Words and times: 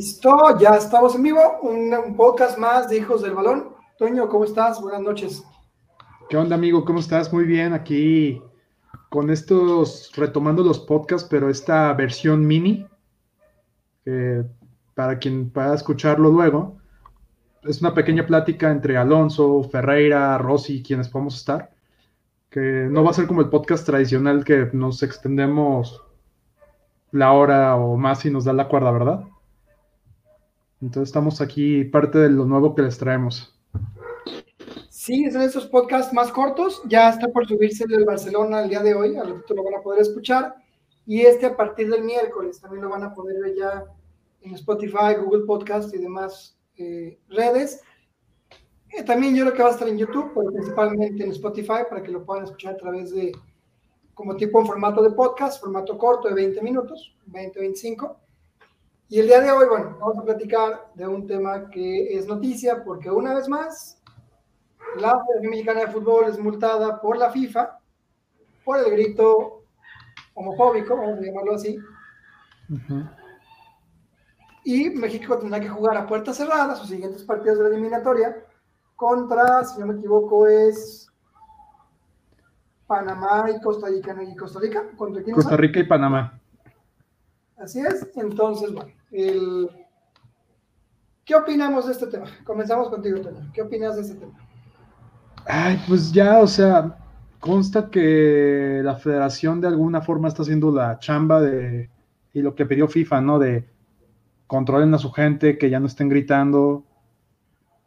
Listo, 0.00 0.58
ya 0.58 0.76
estamos 0.76 1.14
en 1.14 1.24
vivo, 1.24 1.58
un, 1.60 2.16
podcast 2.16 2.56
más 2.56 2.88
de 2.88 2.96
Hijos 2.96 3.20
del 3.20 3.34
Balón. 3.34 3.74
Toño, 3.98 4.30
¿cómo 4.30 4.44
estás? 4.44 4.80
Buenas 4.80 5.02
noches. 5.02 5.44
¿Qué 6.30 6.38
onda, 6.38 6.54
amigo? 6.54 6.86
¿Cómo 6.86 7.00
estás? 7.00 7.30
Muy 7.34 7.44
bien, 7.44 7.74
aquí 7.74 8.40
con 9.10 9.28
estos, 9.28 10.10
retomando 10.16 10.62
los 10.62 10.78
podcasts, 10.78 11.28
pero 11.28 11.50
esta 11.50 11.92
versión 11.92 12.46
mini, 12.46 12.86
para 14.94 15.18
quien 15.18 15.50
pueda 15.50 15.74
escucharlo 15.74 16.30
luego, 16.30 16.78
es 17.64 17.82
una 17.82 17.92
pequeña 17.92 18.24
plática 18.26 18.70
entre 18.70 18.96
Alonso, 18.96 19.64
Ferreira, 19.64 20.38
Rossi, 20.38 20.82
quienes 20.82 21.10
podemos 21.10 21.36
estar, 21.36 21.72
que 22.48 22.88
no 22.90 23.04
va 23.04 23.10
a 23.10 23.12
ser 23.12 23.26
como 23.26 23.42
el 23.42 23.50
podcast 23.50 23.84
tradicional 23.84 24.46
que 24.46 24.70
nos 24.72 25.02
extendemos 25.02 26.02
la 27.12 27.32
hora 27.32 27.76
o 27.76 27.98
más 27.98 28.20
si 28.20 28.30
nos 28.30 28.46
da 28.46 28.54
la 28.54 28.66
cuerda, 28.66 28.92
¿verdad? 28.92 29.26
Entonces 30.80 31.10
estamos 31.10 31.40
aquí, 31.40 31.84
parte 31.84 32.18
de 32.18 32.30
lo 32.30 32.44
nuevo 32.46 32.74
que 32.74 32.82
les 32.82 32.96
traemos. 32.96 33.54
Sí, 34.88 35.30
son 35.30 35.42
estos 35.42 35.66
podcasts 35.66 36.12
más 36.12 36.30
cortos. 36.32 36.82
Ya 36.86 37.10
está 37.10 37.28
por 37.28 37.46
subirse 37.46 37.84
el 37.84 37.90
del 37.90 38.04
Barcelona 38.04 38.62
el 38.62 38.70
día 38.70 38.82
de 38.82 38.94
hoy, 38.94 39.16
al 39.16 39.28
ratito 39.28 39.54
lo 39.54 39.64
van 39.64 39.74
a 39.74 39.82
poder 39.82 40.00
escuchar. 40.00 40.54
Y 41.06 41.20
este 41.22 41.46
a 41.46 41.56
partir 41.56 41.90
del 41.90 42.04
miércoles 42.04 42.60
también 42.60 42.82
lo 42.82 42.90
van 42.90 43.02
a 43.02 43.14
poder 43.14 43.40
ver 43.42 43.56
ya 43.56 43.84
en 44.42 44.54
Spotify, 44.54 45.14
Google 45.22 45.44
Podcast 45.44 45.94
y 45.94 45.98
demás 45.98 46.56
eh, 46.76 47.18
redes. 47.28 47.82
Eh, 48.90 49.02
también 49.02 49.34
yo 49.34 49.44
creo 49.44 49.54
que 49.54 49.62
va 49.62 49.68
a 49.68 49.72
estar 49.72 49.88
en 49.88 49.98
YouTube, 49.98 50.32
pero 50.34 50.50
principalmente 50.52 51.24
en 51.24 51.30
Spotify 51.32 51.84
para 51.88 52.02
que 52.02 52.10
lo 52.10 52.24
puedan 52.24 52.44
escuchar 52.44 52.74
a 52.74 52.78
través 52.78 53.14
de, 53.14 53.32
como 54.14 54.36
tipo 54.36 54.60
en 54.60 54.66
formato 54.66 55.02
de 55.02 55.10
podcast, 55.10 55.60
formato 55.60 55.96
corto 55.98 56.28
de 56.28 56.34
20 56.34 56.62
minutos, 56.62 57.14
20, 57.26 57.60
25 57.60 58.20
y 59.10 59.18
el 59.18 59.26
día 59.26 59.40
de 59.40 59.50
hoy, 59.50 59.66
bueno, 59.68 59.96
vamos 59.98 60.16
a 60.18 60.22
platicar 60.22 60.92
de 60.94 61.04
un 61.04 61.26
tema 61.26 61.68
que 61.68 62.16
es 62.16 62.28
noticia 62.28 62.84
porque 62.84 63.10
una 63.10 63.34
vez 63.34 63.48
más, 63.48 64.00
la 64.96 65.18
Federación 65.24 65.50
Mexicana 65.50 65.80
de 65.80 65.86
Fútbol 65.88 66.26
es 66.28 66.38
multada 66.38 67.00
por 67.00 67.16
la 67.16 67.30
FIFA 67.30 67.80
por 68.64 68.78
el 68.78 68.88
grito 68.92 69.64
homofóbico, 70.34 70.96
vamos 70.96 71.18
a 71.18 71.22
llamarlo 71.22 71.54
así. 71.56 71.76
Y 74.62 74.90
México 74.90 75.36
tendrá 75.38 75.58
que 75.58 75.68
jugar 75.68 75.96
a 75.96 76.06
puertas 76.06 76.36
cerradas 76.36 76.78
sus 76.78 76.88
siguientes 76.88 77.24
partidos 77.24 77.58
de 77.58 77.64
la 77.64 77.70
eliminatoria 77.70 78.44
contra, 78.94 79.64
si 79.64 79.80
no 79.80 79.86
me 79.86 79.94
equivoco, 79.94 80.46
es 80.46 81.10
Panamá 82.86 83.46
y 83.50 83.60
Costa 83.60 83.88
Rica. 83.88 84.16
¿Y 84.22 84.36
Costa 84.36 84.60
Rica? 84.60 84.84
Costa 84.96 85.56
Rica 85.56 85.80
y 85.80 85.84
Panamá. 85.84 86.40
Así 87.56 87.80
es. 87.80 88.08
Entonces, 88.14 88.72
bueno, 88.72 88.92
¿qué 89.10 89.68
opinamos 91.34 91.86
de 91.86 91.92
este 91.92 92.06
tema? 92.06 92.26
Comenzamos 92.44 92.88
contigo, 92.88 93.20
Tony. 93.20 93.50
¿Qué 93.52 93.62
opinas 93.62 93.96
de 93.96 94.02
este 94.02 94.14
tema? 94.14 94.32
Ay, 95.46 95.80
pues 95.88 96.12
ya, 96.12 96.38
o 96.38 96.46
sea, 96.46 96.96
consta 97.40 97.90
que 97.90 98.80
la 98.84 98.96
federación 98.96 99.60
de 99.60 99.68
alguna 99.68 100.00
forma 100.00 100.28
está 100.28 100.42
haciendo 100.42 100.70
la 100.70 100.98
chamba 100.98 101.40
de, 101.40 101.90
y 102.32 102.42
lo 102.42 102.54
que 102.54 102.66
pidió 102.66 102.88
FIFA, 102.88 103.20
¿no? 103.20 103.38
De 103.38 103.68
controlen 104.46 104.94
a 104.94 104.98
su 104.98 105.10
gente, 105.10 105.58
que 105.58 105.70
ya 105.70 105.80
no 105.80 105.86
estén 105.86 106.08
gritando. 106.08 106.84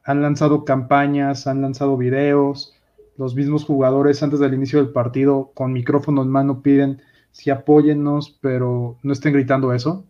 Han 0.04 0.22
lanzado 0.22 0.66
campañas, 0.66 1.48
han 1.48 1.62
lanzado 1.62 1.98
videos. 1.98 2.76
Los 3.18 3.36
mismos 3.36 3.64
jugadores 3.64 4.24
antes 4.24 4.40
del 4.40 4.54
inicio 4.54 4.80
del 4.80 4.92
partido 4.92 5.52
con 5.54 5.72
micrófono 5.72 6.24
en 6.24 6.30
mano 6.30 6.62
piden 6.62 7.02
si 7.32 7.50
apóyennos, 7.50 8.38
pero 8.42 8.98
no 9.04 9.14
estén 9.14 9.34
gritando 9.34 9.74
eso. 9.74 10.06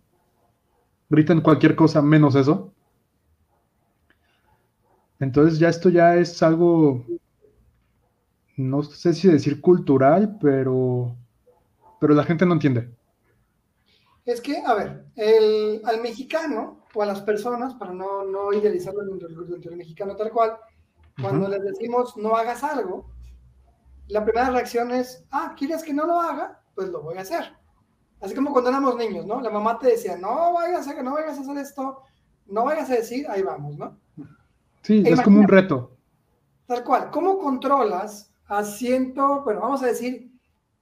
Gritan 1.13 1.41
cualquier 1.41 1.75
cosa 1.75 2.01
menos 2.01 2.33
eso. 2.33 2.73
Entonces 5.19 5.59
ya 5.59 5.69
esto 5.69 5.89
ya 5.89 6.15
es 6.15 6.41
algo, 6.41 7.05
no 8.57 8.81
sé 8.81 9.13
si 9.13 9.27
decir 9.29 9.61
cultural, 9.61 10.39
pero, 10.41 11.15
pero 11.99 12.15
la 12.15 12.23
gente 12.23 12.47
no 12.47 12.53
entiende. 12.53 12.89
Es 14.25 14.41
que, 14.41 14.57
a 14.65 14.73
ver, 14.73 15.05
el, 15.15 15.81
al 15.85 16.01
mexicano 16.01 16.79
o 16.95 17.03
a 17.03 17.05
las 17.05 17.21
personas, 17.21 17.75
para 17.75 17.93
no, 17.93 18.25
no 18.25 18.51
idealizarlo 18.51 19.03
dentro, 19.03 19.27
del 19.27 19.77
mexicano 19.77 20.15
tal 20.15 20.31
cual, 20.31 20.57
cuando 21.21 21.47
les 21.47 21.63
decimos 21.63 22.17
no 22.17 22.35
hagas 22.35 22.63
algo, 22.63 23.05
la 24.07 24.23
primera 24.23 24.49
reacción 24.49 24.89
es, 24.91 25.23
ah, 25.29 25.53
¿quieres 25.55 25.83
que 25.83 25.93
no 25.93 26.07
lo 26.07 26.19
haga? 26.19 26.63
pues 26.75 26.89
lo 26.89 27.01
voy 27.01 27.17
a 27.17 27.21
hacer. 27.21 27.53
Así 28.23 28.33
como 28.33 28.53
cuando 28.53 28.69
éramos 28.69 28.95
niños, 28.95 29.25
¿no? 29.25 29.41
La 29.41 29.49
mamá 29.49 29.77
te 29.77 29.87
decía, 29.87 30.15
no 30.15 30.53
vayas 30.53 30.87
a, 30.87 31.03
no 31.03 31.11
vayas 31.11 31.37
a 31.37 31.41
hacer 31.41 31.57
esto, 31.57 32.03
no 32.47 32.63
vayas 32.63 32.89
a 32.89 32.95
decir, 32.95 33.29
ahí 33.29 33.41
vamos, 33.41 33.77
¿no? 33.77 33.97
Sí, 34.81 35.03
es 35.05 35.19
como 35.19 35.41
un 35.41 35.47
reto. 35.47 35.97
Tal 36.65 36.85
cual. 36.85 37.11
¿Cómo 37.11 37.37
controlas 37.37 38.31
a 38.47 38.63
ciento, 38.63 39.43
bueno, 39.43 39.59
vamos 39.59 39.83
a 39.83 39.87
decir 39.87 40.31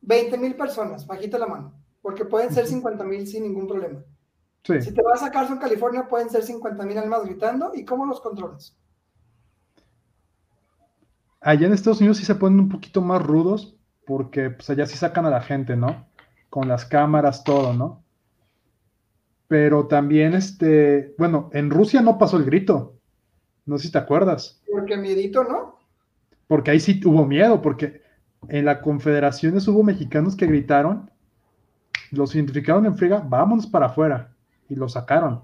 20 0.01 0.37
mil 0.37 0.55
personas, 0.55 1.07
bajita 1.07 1.39
la 1.39 1.47
mano, 1.47 1.73
porque 2.03 2.25
pueden 2.25 2.53
ser 2.53 2.67
50 2.67 3.03
mil 3.05 3.25
sin 3.25 3.41
ningún 3.41 3.67
problema. 3.67 4.03
Sí. 4.63 4.79
Si 4.79 4.93
te 4.93 5.01
vas 5.01 5.23
a 5.23 5.31
Carson, 5.31 5.57
California, 5.57 6.07
pueden 6.07 6.29
ser 6.29 6.43
50 6.43 6.85
mil 6.85 6.99
almas 6.99 7.25
gritando, 7.25 7.71
¿y 7.73 7.83
cómo 7.85 8.05
los 8.05 8.21
controlas? 8.21 8.77
Allá 11.39 11.65
en 11.65 11.73
Estados 11.73 12.01
Unidos 12.01 12.17
sí 12.17 12.25
se 12.25 12.35
ponen 12.35 12.59
un 12.59 12.69
poquito 12.69 13.01
más 13.01 13.19
rudos, 13.19 13.75
porque 14.05 14.51
pues 14.51 14.69
allá 14.69 14.85
sí 14.85 14.95
sacan 14.95 15.25
a 15.25 15.31
la 15.31 15.41
gente, 15.41 15.75
¿no? 15.75 16.05
Con 16.51 16.67
las 16.67 16.85
cámaras, 16.85 17.43
todo, 17.43 17.73
¿no? 17.73 18.03
Pero 19.47 19.87
también, 19.87 20.35
este, 20.35 21.15
bueno, 21.17 21.49
en 21.53 21.71
Rusia 21.71 22.03
no 22.03 22.19
pasó 22.19 22.37
el 22.37 22.45
grito. 22.45 22.99
No 23.65 23.79
sé 23.79 23.87
si 23.87 23.91
te 23.91 23.97
acuerdas. 23.97 24.61
Porque 24.71 24.95
miedito, 24.97 25.43
¿no? 25.43 25.79
Porque 26.47 26.69
ahí 26.69 26.79
sí 26.79 27.01
hubo 27.03 27.25
miedo, 27.25 27.63
porque 27.63 28.01
en 28.49 28.65
la 28.65 28.81
confederaciones 28.81 29.67
hubo 29.67 29.81
mexicanos 29.81 30.35
que 30.35 30.45
gritaron, 30.45 31.09
los 32.11 32.35
identificaron 32.35 32.85
en 32.85 32.95
friga, 32.95 33.25
vámonos 33.25 33.65
para 33.65 33.87
afuera, 33.87 34.35
y 34.69 34.75
lo 34.75 34.87
sacaron. 34.87 35.41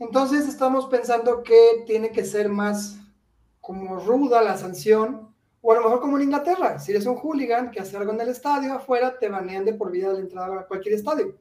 Entonces 0.00 0.48
estamos 0.48 0.86
pensando 0.86 1.42
que 1.42 1.84
tiene 1.86 2.10
que 2.10 2.24
ser 2.24 2.48
más 2.48 2.98
como 3.60 3.96
ruda 3.96 4.42
la 4.42 4.56
sanción 4.56 5.29
o 5.62 5.72
a 5.72 5.74
lo 5.74 5.82
mejor 5.82 6.00
como 6.00 6.16
en 6.16 6.24
Inglaterra, 6.24 6.78
si 6.78 6.92
eres 6.92 7.06
un 7.06 7.16
hooligan 7.16 7.70
que 7.70 7.80
hace 7.80 7.96
algo 7.96 8.12
en 8.12 8.20
el 8.20 8.30
estadio, 8.30 8.72
afuera 8.72 9.18
te 9.18 9.28
banean 9.28 9.64
de 9.64 9.74
por 9.74 9.90
vida 9.90 10.08
de 10.08 10.14
la 10.14 10.20
entrada 10.20 10.60
a 10.60 10.66
cualquier 10.66 10.94
estadio. 10.94 11.36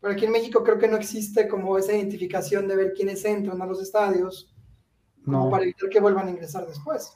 Pero 0.00 0.14
aquí 0.14 0.24
en 0.24 0.32
México 0.32 0.64
creo 0.64 0.78
que 0.78 0.88
no 0.88 0.96
existe 0.96 1.46
como 1.46 1.76
esa 1.76 1.94
identificación 1.94 2.66
de 2.66 2.76
ver 2.76 2.92
quiénes 2.94 3.24
entran 3.24 3.60
a 3.60 3.66
los 3.66 3.80
estadios, 3.80 4.54
como 5.24 5.50
para 5.50 5.64
evitar 5.64 5.88
que 5.88 6.00
vuelvan 6.00 6.28
a 6.28 6.30
ingresar 6.30 6.66
después. 6.66 7.12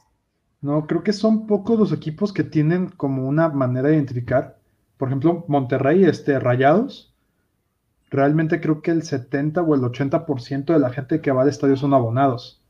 No, 0.61 0.87
creo 0.87 1.03
que 1.03 1.13
son 1.13 1.47
pocos 1.47 1.79
los 1.79 1.93
equipos 1.93 2.33
que 2.33 2.45
tienen 2.45 2.91
como 2.91 3.27
una 3.27 3.49
manera 3.49 3.89
de 3.89 3.95
identificar. 3.95 4.59
Por 4.97 5.09
ejemplo, 5.09 5.45
Monterrey, 5.49 6.05
este, 6.05 6.39
Rayados, 6.39 7.15
realmente 8.11 8.61
creo 8.61 8.83
que 8.83 8.91
el 8.91 9.03
70 9.03 9.63
o 9.63 9.75
el 9.75 9.83
80% 9.83 10.67
de 10.67 10.79
la 10.79 10.91
gente 10.91 11.21
que 11.21 11.33
va 11.33 11.43
al 11.43 11.49
estadio 11.49 11.77
son 11.77 11.95
abonados. 11.95 12.63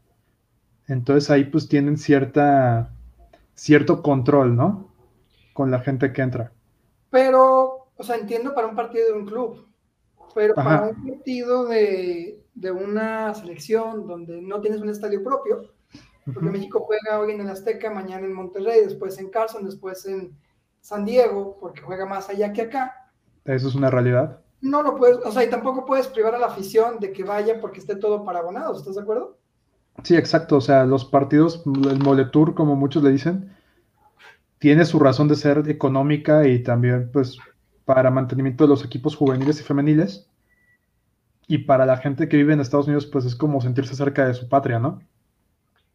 Entonces 0.89 1.31
ahí 1.31 1.45
pues 1.45 1.69
tienen 1.69 1.97
cierta, 1.97 2.93
cierto 3.55 4.03
control, 4.03 4.57
¿no? 4.57 4.93
Con 5.53 5.71
la 5.71 5.81
gente 5.81 6.13
que 6.13 6.23
entra. 6.23 6.53
Pero, 7.11 7.89
o 7.97 8.03
sea, 8.03 8.17
entiendo 8.17 8.55
para 8.55 8.67
un 8.67 8.77
partido 8.77 9.07
de 9.07 9.13
un 9.15 9.27
club, 9.27 9.67
pero 10.35 10.55
para 10.55 10.89
un 10.89 11.09
partido 11.09 11.67
de, 11.67 12.43
una 12.73 13.35
selección 13.35 14.07
donde 14.07 14.41
no 14.43 14.61
tienes 14.61 14.81
un 14.81 14.91
estadio 14.91 15.23
propio, 15.23 15.73
porque 16.25 16.51
México 16.51 16.81
juega 16.81 17.21
hoy 17.21 17.33
en 17.33 17.41
el 17.41 17.49
Azteca, 17.49 17.91
mañana 17.91 18.27
en 18.27 18.33
Monterrey, 18.33 18.81
después 18.83 19.19
en 19.19 19.31
Carson, 19.31 19.65
después 19.65 20.05
en 20.07 20.37
San 20.81 21.05
Diego, 21.05 21.57
porque 21.61 21.81
juega 21.81 22.05
más 22.05 22.29
allá 22.29 22.53
que 22.53 22.63
acá. 22.63 23.11
Eso 23.45 23.69
es 23.69 23.75
una 23.75 23.91
realidad. 23.91 24.41
No 24.61 24.83
lo 24.83 24.97
puedes, 24.97 25.19
o 25.19 25.31
sea, 25.31 25.45
y 25.45 25.51
tampoco 25.51 25.87
puedes 25.87 26.09
privar 26.09 26.35
a 26.35 26.39
la 26.39 26.47
afición 26.47 26.99
de 26.99 27.13
que 27.13 27.25
vaya 27.25 27.61
porque 27.61 27.79
esté 27.79 27.97
todo 27.97 28.25
para 28.25 28.41
abonados, 28.41 28.79
¿estás 28.79 28.97
de 28.97 29.03
acuerdo? 29.03 29.39
Sí, 30.03 30.17
exacto. 30.17 30.57
O 30.57 30.61
sea, 30.61 30.85
los 30.85 31.05
partidos, 31.05 31.63
el 31.67 31.99
Moletour, 31.99 32.55
como 32.55 32.77
muchos 32.77 33.03
le 33.03 33.11
dicen, 33.11 33.57
tiene 34.59 34.85
su 34.85 34.99
razón 34.99 35.29
de 35.29 35.37
ser 35.37 35.69
económica 35.69 36.47
y 36.47 36.63
también, 36.63 37.11
pues, 37.13 37.39
para 37.85 38.11
mantenimiento 38.11 38.65
de 38.65 38.69
los 38.69 38.85
equipos 38.85 39.17
juveniles 39.17 39.61
y 39.61 39.65
femeniles. 39.65 40.29
Y 41.49 41.59
para 41.59 41.87
la 41.87 41.97
gente 41.97 42.29
que 42.29 42.37
vive 42.37 42.53
en 42.53 42.61
Estados 42.61 42.87
Unidos, 42.87 43.07
pues 43.07 43.25
es 43.25 43.37
como 43.37 43.61
sentirse 43.61 43.95
cerca 43.95 44.27
de 44.27 44.35
su 44.35 44.49
patria, 44.49 44.79
¿no? 44.79 45.01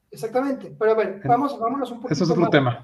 Exactamente. 0.10 0.76
Pero 0.78 0.92
a 0.92 0.96
ver, 0.96 1.22
vamos, 1.26 1.60
vámonos 1.60 1.92
un 1.92 2.02
poquito. 2.02 2.14
Eso 2.14 2.24
es 2.24 2.30
otro 2.30 2.50
tema. 2.50 2.84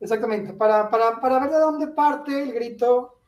Exactamente. 0.00 0.52
Para, 0.52 0.90
para, 0.90 1.20
para, 1.20 1.38
ver 1.40 1.50
de 1.50 1.58
dónde 1.58 1.86
parte 1.88 2.42
el 2.42 2.52
grito, 2.52 3.18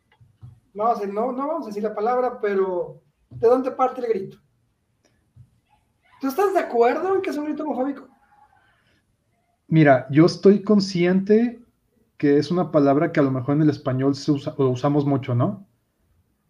no, 0.75 0.95
no, 0.95 1.33
no 1.33 1.47
vamos 1.47 1.65
a 1.65 1.69
decir 1.69 1.83
la 1.83 1.95
palabra, 1.95 2.39
pero 2.41 3.01
¿de 3.31 3.49
dónde 3.49 3.71
parte 3.71 4.03
el 4.03 4.09
grito? 4.09 4.39
¿Tú 6.21 6.29
estás 6.29 6.55
de 6.55 6.61
acuerdo 6.61 7.15
en 7.15 7.23
que 7.23 7.31
es 7.31 7.37
un 7.37 7.45
grito 7.45 7.65
homofóbico? 7.65 8.09
Mira, 9.69 10.07
yo 10.11 10.27
estoy 10.27 10.63
consciente 10.63 11.61
que 12.17 12.39
es 12.39 12.51
una 12.51 12.71
palabra 12.71 13.13
que 13.13 13.21
a 13.21 13.23
lo 13.23 13.31
mejor 13.31 13.57
en 13.57 13.63
el 13.63 13.71
español 13.71 14.15
se 14.15 14.33
lo 14.33 14.71
usamos 14.71 15.05
mucho, 15.05 15.35
¿no? 15.35 15.67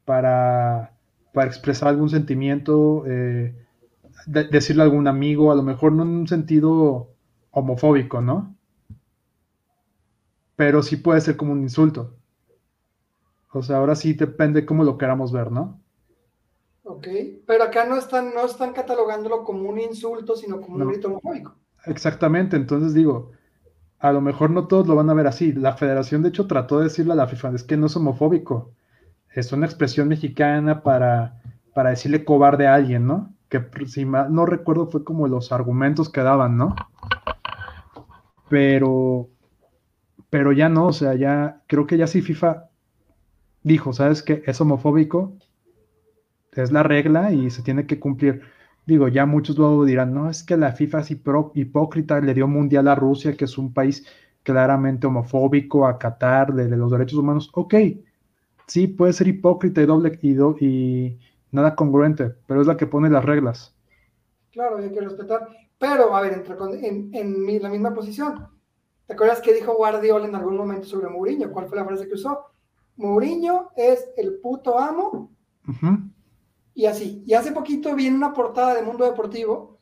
Para, 0.05 0.93
para 1.33 1.49
expresar 1.49 1.89
algún 1.89 2.09
sentimiento, 2.09 3.05
eh, 3.07 3.55
decirle 4.27 4.83
a 4.83 4.85
algún 4.85 5.09
amigo, 5.09 5.51
a 5.51 5.57
lo 5.57 5.63
mejor 5.63 5.93
no 5.93 6.05
en 6.05 6.11
un 6.11 6.29
sentido 6.29 7.11
homofóbico, 7.51 8.21
¿no? 8.21 8.55
Pero 10.55 10.83
sí 10.83 10.97
puede 10.97 11.21
ser 11.21 11.37
como 11.37 11.53
un 11.53 11.63
insulto. 11.63 12.15
O 13.53 13.63
sea, 13.63 13.79
ahora 13.79 13.97
sí 13.97 14.13
depende 14.13 14.67
cómo 14.67 14.85
lo 14.85 14.99
queramos 14.99 15.33
ver, 15.33 15.51
¿no? 15.51 15.81
Ok, 16.89 17.09
pero 17.47 17.65
acá 17.65 17.85
no 17.85 17.97
están, 17.97 18.33
no 18.33 18.45
están 18.47 18.73
catalogándolo 18.73 19.43
como 19.43 19.69
un 19.69 19.81
insulto, 19.81 20.37
sino 20.37 20.61
como 20.61 20.77
un 20.77 20.89
grito 20.89 21.09
homofóbico. 21.09 21.57
Exactamente, 21.85 22.57
entonces 22.57 22.95
digo, 22.95 23.33
a 23.99 24.13
lo 24.13 24.21
mejor 24.21 24.51
no 24.51 24.69
todos 24.69 24.87
lo 24.87 24.95
van 24.95 25.11
a 25.11 25.15
ver 25.15 25.27
así. 25.27 25.53
La 25.53 25.77
federación, 25.77 26.23
de 26.23 26.29
hecho, 26.29 26.47
trató 26.47 26.79
de 26.79 26.85
decirle 26.85 27.15
a 27.15 27.17
la 27.17 27.27
FIFA, 27.27 27.57
es 27.57 27.65
que 27.65 27.77
no 27.77 27.87
es 27.87 27.97
homofóbico, 27.97 28.71
es 29.35 29.51
una 29.53 29.67
expresión 29.67 30.07
mexicana 30.07 30.85
para, 30.85 31.43
para 31.75 31.91
decirle 31.91 32.25
cobarde 32.25 32.69
a 32.69 32.75
alguien, 32.75 33.05
¿no? 33.05 33.35
Que 33.49 33.65
si 33.87 34.05
no 34.05 34.47
recuerdo 34.47 34.87
fue 34.87 35.03
como 35.03 35.27
los 35.27 35.51
argumentos 35.51 36.09
que 36.09 36.23
daban, 36.23 36.57
¿no? 36.57 36.77
Pero, 38.49 39.29
pero 40.31 40.53
ya 40.53 40.69
no, 40.69 40.87
o 40.87 40.93
sea, 40.93 41.15
ya 41.15 41.63
creo 41.67 41.85
que 41.89 41.99
ya 41.99 42.07
sí 42.07 42.23
FIFA 42.23 42.69
dijo, 43.65 43.93
¿sabes 43.93 44.23
qué? 44.23 44.45
Es 44.47 44.61
homofóbico, 44.61 45.33
es 46.63 46.73
la 46.73 46.83
regla 46.83 47.33
y 47.33 47.51
se 47.51 47.63
tiene 47.63 47.87
que 47.87 48.01
cumplir. 48.01 48.43
Digo, 48.87 49.09
ya 49.09 49.27
muchos 49.27 49.59
luego 49.59 49.85
dirán, 49.85 50.15
no, 50.15 50.31
es 50.31 50.43
que 50.45 50.57
la 50.57 50.73
FIFA 50.73 51.01
es 51.01 51.11
hipócrita, 51.11 52.21
le 52.21 52.35
dio 52.35 52.47
mundial 52.47 52.89
a 52.89 52.95
Rusia, 52.95 53.37
que 53.37 53.45
es 53.47 53.59
un 53.59 53.73
país 53.73 54.07
claramente 54.43 55.07
homofóbico, 55.09 55.87
a 55.87 55.99
Qatar, 55.99 56.55
de, 56.55 56.69
los 56.77 56.91
derechos 56.93 57.19
humanos. 57.19 57.51
Ok, 57.55 57.75
sí, 58.67 58.87
puede 58.87 59.13
ser 59.13 59.29
hipócrita 59.29 59.83
y 59.83 59.87
doble 59.87 60.19
y, 60.23 60.65
y 60.65 61.19
nada 61.51 61.75
congruente, 61.75 62.35
pero 62.47 62.61
es 62.61 62.67
la 62.67 62.77
que 62.77 62.87
pone 62.87 63.11
las 63.11 63.25
reglas. 63.25 63.75
Claro, 64.53 64.79
hay 64.79 64.91
que 64.91 65.01
respetar. 65.01 65.49
Pero, 65.79 66.15
a 66.15 66.21
ver, 66.21 66.33
entre, 66.33 66.57
en, 66.87 67.11
en 67.13 67.63
la 67.63 67.69
misma 67.69 67.93
posición, 67.93 68.49
¿te 69.07 69.15
acuerdas 69.15 69.41
que 69.41 69.53
dijo 69.53 69.75
Guardiola 69.75 70.27
en 70.27 70.35
algún 70.35 70.57
momento 70.57 70.87
sobre 70.87 71.09
Mourinho? 71.09 71.51
¿Cuál 71.51 71.67
fue 71.67 71.77
la 71.77 71.85
frase 71.85 72.09
que 72.09 72.15
usó? 72.15 72.47
Mourinho 72.97 73.71
es 73.77 74.09
el 74.17 74.39
puto 74.41 74.79
amo. 74.79 75.31
Y 76.77 76.85
así. 76.85 77.25
Y 77.27 77.33
hace 77.33 77.53
poquito 77.53 77.95
vi 77.95 78.07
en 78.07 78.17
una 78.17 78.35
portada 78.35 78.75
de 78.75 78.83
Mundo 78.83 79.07
Deportivo, 79.07 79.79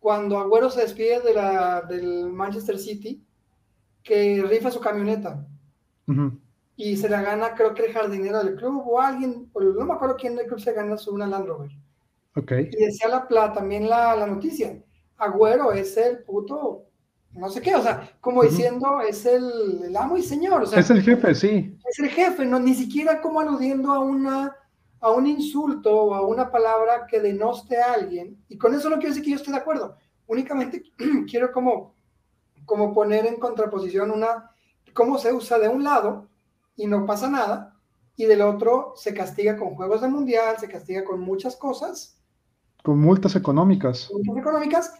cuando 0.00 0.38
Agüero 0.38 0.68
se 0.70 0.80
despide 0.80 1.20
de 1.20 1.34
la, 1.34 1.82
del 1.82 2.32
Manchester 2.32 2.80
City, 2.80 3.24
que 4.02 4.42
rifa 4.42 4.72
su 4.72 4.80
camioneta. 4.80 5.46
Y 6.74 6.96
se 6.96 7.08
la 7.08 7.22
gana, 7.22 7.54
creo 7.54 7.72
que 7.72 7.86
el 7.86 7.92
jardinero 7.92 8.42
del 8.42 8.56
club 8.56 8.82
o 8.84 9.00
alguien, 9.00 9.50
no 9.54 9.84
me 9.86 9.94
acuerdo 9.94 10.16
quién 10.16 10.34
del 10.34 10.48
club 10.48 10.58
se 10.58 10.72
gana 10.72 10.96
su 10.96 11.14
una 11.14 11.28
Land 11.28 11.46
Rover. 11.46 11.70
Okay. 12.34 12.70
Y 12.72 12.86
decía 12.86 13.06
la, 13.06 13.28
plata 13.28 13.60
también 13.60 13.88
la, 13.88 14.16
la 14.16 14.26
noticia. 14.26 14.82
Agüero 15.18 15.70
es 15.70 15.96
el 15.96 16.24
puto 16.24 16.88
no 17.34 17.48
sé 17.48 17.62
qué, 17.62 17.74
o 17.74 17.82
sea, 17.82 18.10
como 18.20 18.42
diciendo, 18.42 19.00
es 19.00 19.24
el, 19.24 19.96
amo 19.96 20.18
y 20.18 20.22
señor. 20.22 20.62
O 20.62 20.66
sea, 20.66 20.80
es 20.80 20.90
el 20.90 21.02
jefe, 21.02 21.34
sí. 21.34 21.78
Es 21.88 21.98
el 21.98 22.10
jefe, 22.10 22.44
no, 22.44 22.58
ni 22.58 22.74
siquiera 22.74 23.22
como 23.22 23.40
aludiendo 23.40 23.90
a 23.92 24.00
una 24.00 24.54
a 25.02 25.10
un 25.10 25.26
insulto 25.26 25.94
o 25.94 26.14
a 26.14 26.26
una 26.26 26.50
palabra 26.50 27.06
que 27.06 27.20
denoste 27.20 27.76
a 27.76 27.92
alguien. 27.92 28.42
Y 28.48 28.56
con 28.56 28.74
eso 28.74 28.88
no 28.88 28.96
quiero 28.96 29.10
decir 29.10 29.24
que 29.24 29.30
yo 29.30 29.36
esté 29.36 29.50
de 29.50 29.58
acuerdo. 29.58 29.96
Únicamente 30.26 30.82
quiero 31.28 31.52
como, 31.52 31.94
como 32.64 32.94
poner 32.94 33.26
en 33.26 33.36
contraposición 33.36 34.12
una, 34.12 34.50
cómo 34.94 35.18
se 35.18 35.32
usa 35.32 35.58
de 35.58 35.68
un 35.68 35.82
lado 35.84 36.28
y 36.76 36.86
no 36.86 37.04
pasa 37.04 37.28
nada, 37.28 37.76
y 38.16 38.24
del 38.26 38.42
otro 38.42 38.92
se 38.96 39.12
castiga 39.12 39.56
con 39.56 39.74
juegos 39.74 40.00
de 40.00 40.08
mundial, 40.08 40.56
se 40.58 40.68
castiga 40.68 41.04
con 41.04 41.20
muchas 41.20 41.56
cosas. 41.56 42.18
Con 42.82 42.98
multas 43.00 43.36
económicas. 43.36 44.08
Multas 44.12 44.36
económicas 44.36 44.94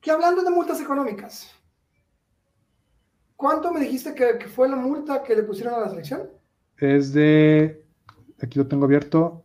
que 0.00 0.12
hablando 0.12 0.44
de 0.44 0.50
multas 0.50 0.80
económicas, 0.80 1.50
¿cuánto 3.34 3.72
me 3.72 3.80
dijiste 3.80 4.14
que, 4.14 4.46
fue 4.46 4.68
la 4.68 4.76
multa 4.76 5.24
que 5.24 5.34
le 5.34 5.42
pusieron 5.42 5.74
a 5.74 5.80
la 5.80 5.88
selección? 5.88 6.30
Es 6.76 7.12
de, 7.12 7.85
aquí 8.42 8.58
lo 8.58 8.66
tengo 8.66 8.84
abierto, 8.84 9.44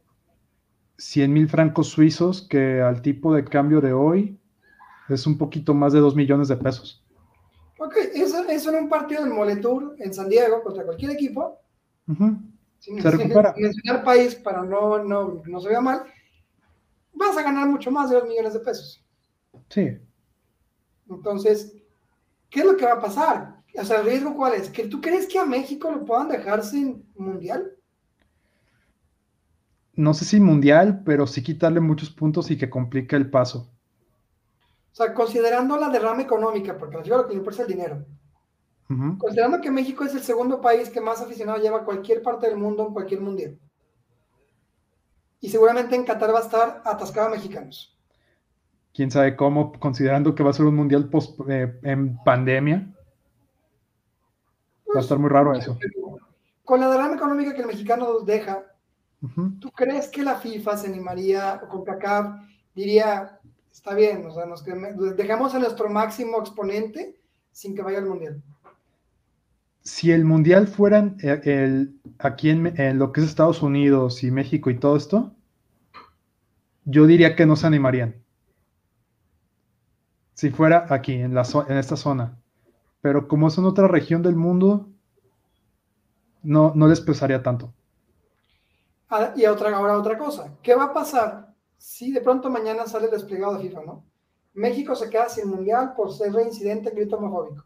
100 0.97 1.33
mil 1.33 1.49
francos 1.49 1.89
suizos, 1.89 2.47
que 2.47 2.81
al 2.81 3.01
tipo 3.01 3.33
de 3.33 3.43
cambio 3.43 3.81
de 3.81 3.93
hoy 3.93 4.39
es 5.09 5.25
un 5.25 5.37
poquito 5.37 5.73
más 5.73 5.93
de 5.93 5.99
2 5.99 6.15
millones 6.15 6.47
de 6.47 6.57
pesos. 6.57 7.03
Ok, 7.79 7.95
eso, 8.13 8.43
eso 8.47 8.69
en 8.69 8.83
un 8.83 8.89
partido 8.89 9.25
en 9.25 9.33
Moletour, 9.33 9.95
en 9.97 10.13
San 10.13 10.29
Diego, 10.29 10.61
contra 10.61 10.83
cualquier 10.83 11.11
equipo. 11.11 11.59
se 12.79 13.11
recupera. 13.11 13.55
mencionar 13.57 14.03
país 14.03 14.35
para 14.35 14.63
no, 14.63 15.03
no, 15.03 15.41
no 15.45 15.59
se 15.59 15.69
vea 15.69 15.81
mal, 15.81 16.03
vas 17.13 17.37
a 17.37 17.41
ganar 17.41 17.67
mucho 17.67 17.89
más 17.91 18.09
de 18.09 18.17
2 18.17 18.27
millones 18.27 18.53
de 18.53 18.59
pesos. 18.59 19.03
Sí. 19.69 19.97
Entonces, 21.09 21.75
¿qué 22.49 22.59
es 22.59 22.65
lo 22.65 22.77
que 22.77 22.85
va 22.85 22.93
a 22.93 23.01
pasar? 23.01 23.55
O 23.75 23.83
sea, 23.83 23.99
el 23.99 24.05
riesgo 24.05 24.35
cuál 24.35 24.53
es? 24.53 24.69
¿Que 24.69 24.87
tú 24.87 25.01
crees 25.01 25.27
que 25.27 25.39
a 25.39 25.45
México 25.45 25.89
lo 25.91 26.05
puedan 26.05 26.29
dejar 26.29 26.63
sin 26.63 27.09
mundial? 27.15 27.71
No 30.01 30.13
sé 30.13 30.25
si 30.25 30.39
mundial, 30.39 31.03
pero 31.05 31.27
sí 31.27 31.43
quitarle 31.43 31.79
muchos 31.79 32.09
puntos 32.09 32.49
y 32.49 32.57
que 32.57 32.69
complique 32.69 33.15
el 33.15 33.29
paso. 33.29 33.69
O 34.91 34.95
sea, 34.95 35.13
considerando 35.13 35.77
la 35.77 35.89
derrama 35.89 36.21
económica, 36.21 36.77
porque 36.77 36.97
lleva 37.03 37.17
lo 37.17 37.27
que 37.27 37.33
le 37.33 37.39
importa 37.39 37.61
el 37.61 37.67
dinero. 37.67 38.05
Considerando 39.17 39.61
que 39.61 39.71
México 39.71 40.03
es 40.03 40.13
el 40.13 40.21
segundo 40.21 40.59
país 40.59 40.89
que 40.89 40.99
más 40.99 41.21
aficionados 41.21 41.61
lleva 41.61 41.77
a 41.77 41.85
cualquier 41.85 42.21
parte 42.21 42.47
del 42.47 42.57
mundo 42.57 42.85
en 42.87 42.93
cualquier 42.93 43.21
mundial. 43.21 43.57
Y 45.39 45.47
seguramente 45.47 45.95
en 45.95 46.03
Qatar 46.03 46.33
va 46.33 46.39
a 46.39 46.43
estar 46.43 46.81
atascado 46.83 47.27
a 47.27 47.31
mexicanos 47.31 47.95
quién 48.93 49.11
sabe 49.11 49.35
cómo, 49.35 49.71
considerando 49.79 50.35
que 50.35 50.43
va 50.43 50.49
a 50.49 50.53
ser 50.53 50.65
un 50.65 50.75
mundial 50.75 51.09
post, 51.09 51.39
eh, 51.47 51.79
en 51.83 52.17
pandemia. 52.23 52.87
va 54.93 54.99
a 54.99 55.03
estar 55.03 55.17
muy 55.17 55.29
raro 55.29 55.53
eso. 55.53 55.77
Con 56.65 56.79
la 56.79 56.89
derrama 56.89 57.15
económica 57.15 57.53
que 57.53 57.61
el 57.61 57.67
mexicano 57.67 58.19
¿tú 59.59 59.71
crees 59.71 60.07
que 60.07 60.23
la 60.23 60.35
FIFA 60.35 60.77
se 60.77 60.87
animaría, 60.87 61.61
o 61.63 61.67
con 61.67 61.83
CACAF 61.83 62.41
diría, 62.75 63.39
está 63.71 63.93
bien, 63.93 64.25
o 64.25 64.33
sea, 64.33 64.45
nos 64.45 64.65
dejamos 65.15 65.53
a 65.53 65.59
nuestro 65.59 65.89
máximo 65.89 66.39
exponente 66.39 67.15
sin 67.51 67.75
que 67.75 67.81
vaya 67.81 67.99
al 67.99 68.07
mundial? 68.07 68.41
Si 69.83 70.11
el 70.11 70.25
mundial 70.25 70.67
fuera 70.67 71.13
eh, 71.21 71.41
el, 71.43 71.99
aquí 72.19 72.49
en, 72.49 72.79
en 72.79 72.99
lo 72.99 73.11
que 73.11 73.21
es 73.21 73.27
Estados 73.27 73.61
Unidos 73.61 74.23
y 74.23 74.31
México 74.31 74.69
y 74.69 74.77
todo 74.77 74.95
esto, 74.95 75.33
yo 76.85 77.05
diría 77.05 77.35
que 77.35 77.45
no 77.45 77.55
se 77.55 77.67
animarían 77.67 78.21
si 80.41 80.49
fuera 80.49 80.87
aquí, 80.89 81.13
en, 81.13 81.35
la 81.35 81.43
en 81.67 81.77
esta 81.77 81.95
zona. 81.95 82.35
Pero 83.01 83.27
como 83.27 83.47
es 83.47 83.59
en 83.59 83.65
otra 83.65 83.87
región 83.87 84.23
del 84.23 84.35
mundo, 84.35 84.89
no, 86.41 86.73
no 86.73 86.87
les 86.87 86.99
pesaría 86.99 87.43
tanto. 87.43 87.71
Ah, 89.11 89.33
y 89.35 89.45
otra, 89.45 89.75
ahora 89.75 89.97
otra 89.97 90.17
cosa, 90.17 90.57
¿qué 90.63 90.73
va 90.73 90.85
a 90.85 90.93
pasar 90.93 91.53
si 91.77 92.11
de 92.11 92.21
pronto 92.21 92.49
mañana 92.49 92.87
sale 92.87 93.05
el 93.05 93.11
desplegado 93.11 93.55
de 93.55 93.67
FIFA, 93.67 93.81
¿no? 93.85 94.05
México 94.53 94.95
se 94.95 95.09
queda 95.09 95.29
sin 95.29 95.49
mundial 95.49 95.93
por 95.95 96.11
ser 96.13 96.33
reincidente 96.33 96.89
grito 96.91 97.17
homofóbico. 97.17 97.63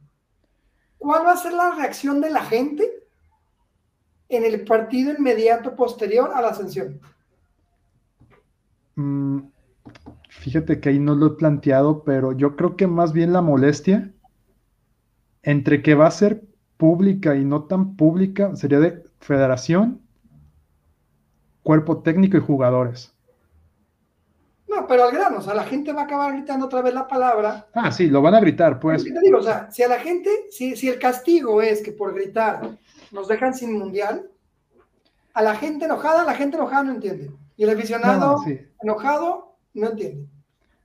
¿Cuál 0.98 1.26
va 1.26 1.34
a 1.34 1.38
ser 1.38 1.54
la 1.54 1.76
reacción 1.76 2.20
de 2.20 2.32
la 2.32 2.44
gente 2.44 2.92
en 4.30 4.44
el 4.44 4.66
partido 4.66 5.14
inmediato 5.14 5.76
posterior 5.76 6.32
a 6.34 6.42
la 6.42 6.50
ascensión? 6.50 7.00
Mm, 8.96 9.40
Fíjate 10.30 10.80
que 10.80 10.90
ahí 10.90 11.00
no 11.00 11.16
lo 11.16 11.28
he 11.28 11.30
planteado, 11.32 12.04
pero 12.04 12.32
yo 12.32 12.56
creo 12.56 12.76
que 12.76 12.88
más 12.88 13.14
bien 13.14 13.34
la 13.34 13.42
molestia 13.42 14.14
entre 15.44 15.82
que 15.82 15.96
va 15.96 16.08
a 16.08 16.12
ser 16.12 16.44
pública 16.78 17.36
y 17.36 17.46
no 17.46 17.64
tan 17.66 17.96
pública 17.96 18.56
sería 18.56 18.80
de 18.80 19.04
federación, 19.20 20.02
cuerpo 21.66 22.04
técnico 22.04 22.38
y 22.38 22.42
jugadores. 22.42 23.12
No, 24.68 24.86
pero 24.88 25.06
al 25.06 25.12
grano, 25.12 25.40
o 25.40 25.42
sea, 25.42 25.56
la 25.56 25.64
gente 25.64 25.92
va 25.94 26.02
a 26.02 26.04
acabar 26.06 26.34
gritando 26.34 26.68
otra 26.68 26.84
vez 26.84 26.94
la 26.94 27.08
palabra. 27.08 27.68
Ah, 27.74 27.92
sí, 27.92 28.08
lo 28.08 28.22
van 28.22 28.36
a 28.36 28.40
gritar, 28.40 28.80
pues. 28.80 29.04
Te 29.04 29.20
digo, 29.20 29.40
o 29.40 29.44
sea, 29.44 29.70
si 29.72 29.82
a 29.82 29.88
la 29.88 30.00
gente, 30.00 30.30
si, 30.52 30.76
si 30.76 30.88
el 30.88 31.00
castigo 31.00 31.64
es 31.64 31.82
que 31.82 31.92
por 31.92 32.14
gritar 32.14 32.78
nos 33.12 33.28
dejan 33.28 33.56
sin 33.56 33.78
mundial, 33.78 34.30
a 35.34 35.42
la 35.42 35.56
gente 35.56 35.86
enojada, 35.86 36.24
la 36.24 36.36
gente 36.36 36.56
enojada 36.56 36.84
no 36.84 36.92
entiende. 36.94 37.32
Y 37.58 37.64
el 37.64 37.72
aficionado 37.72 38.44
enojado 38.82 39.56
no 39.74 39.90
entiende. 39.90 40.28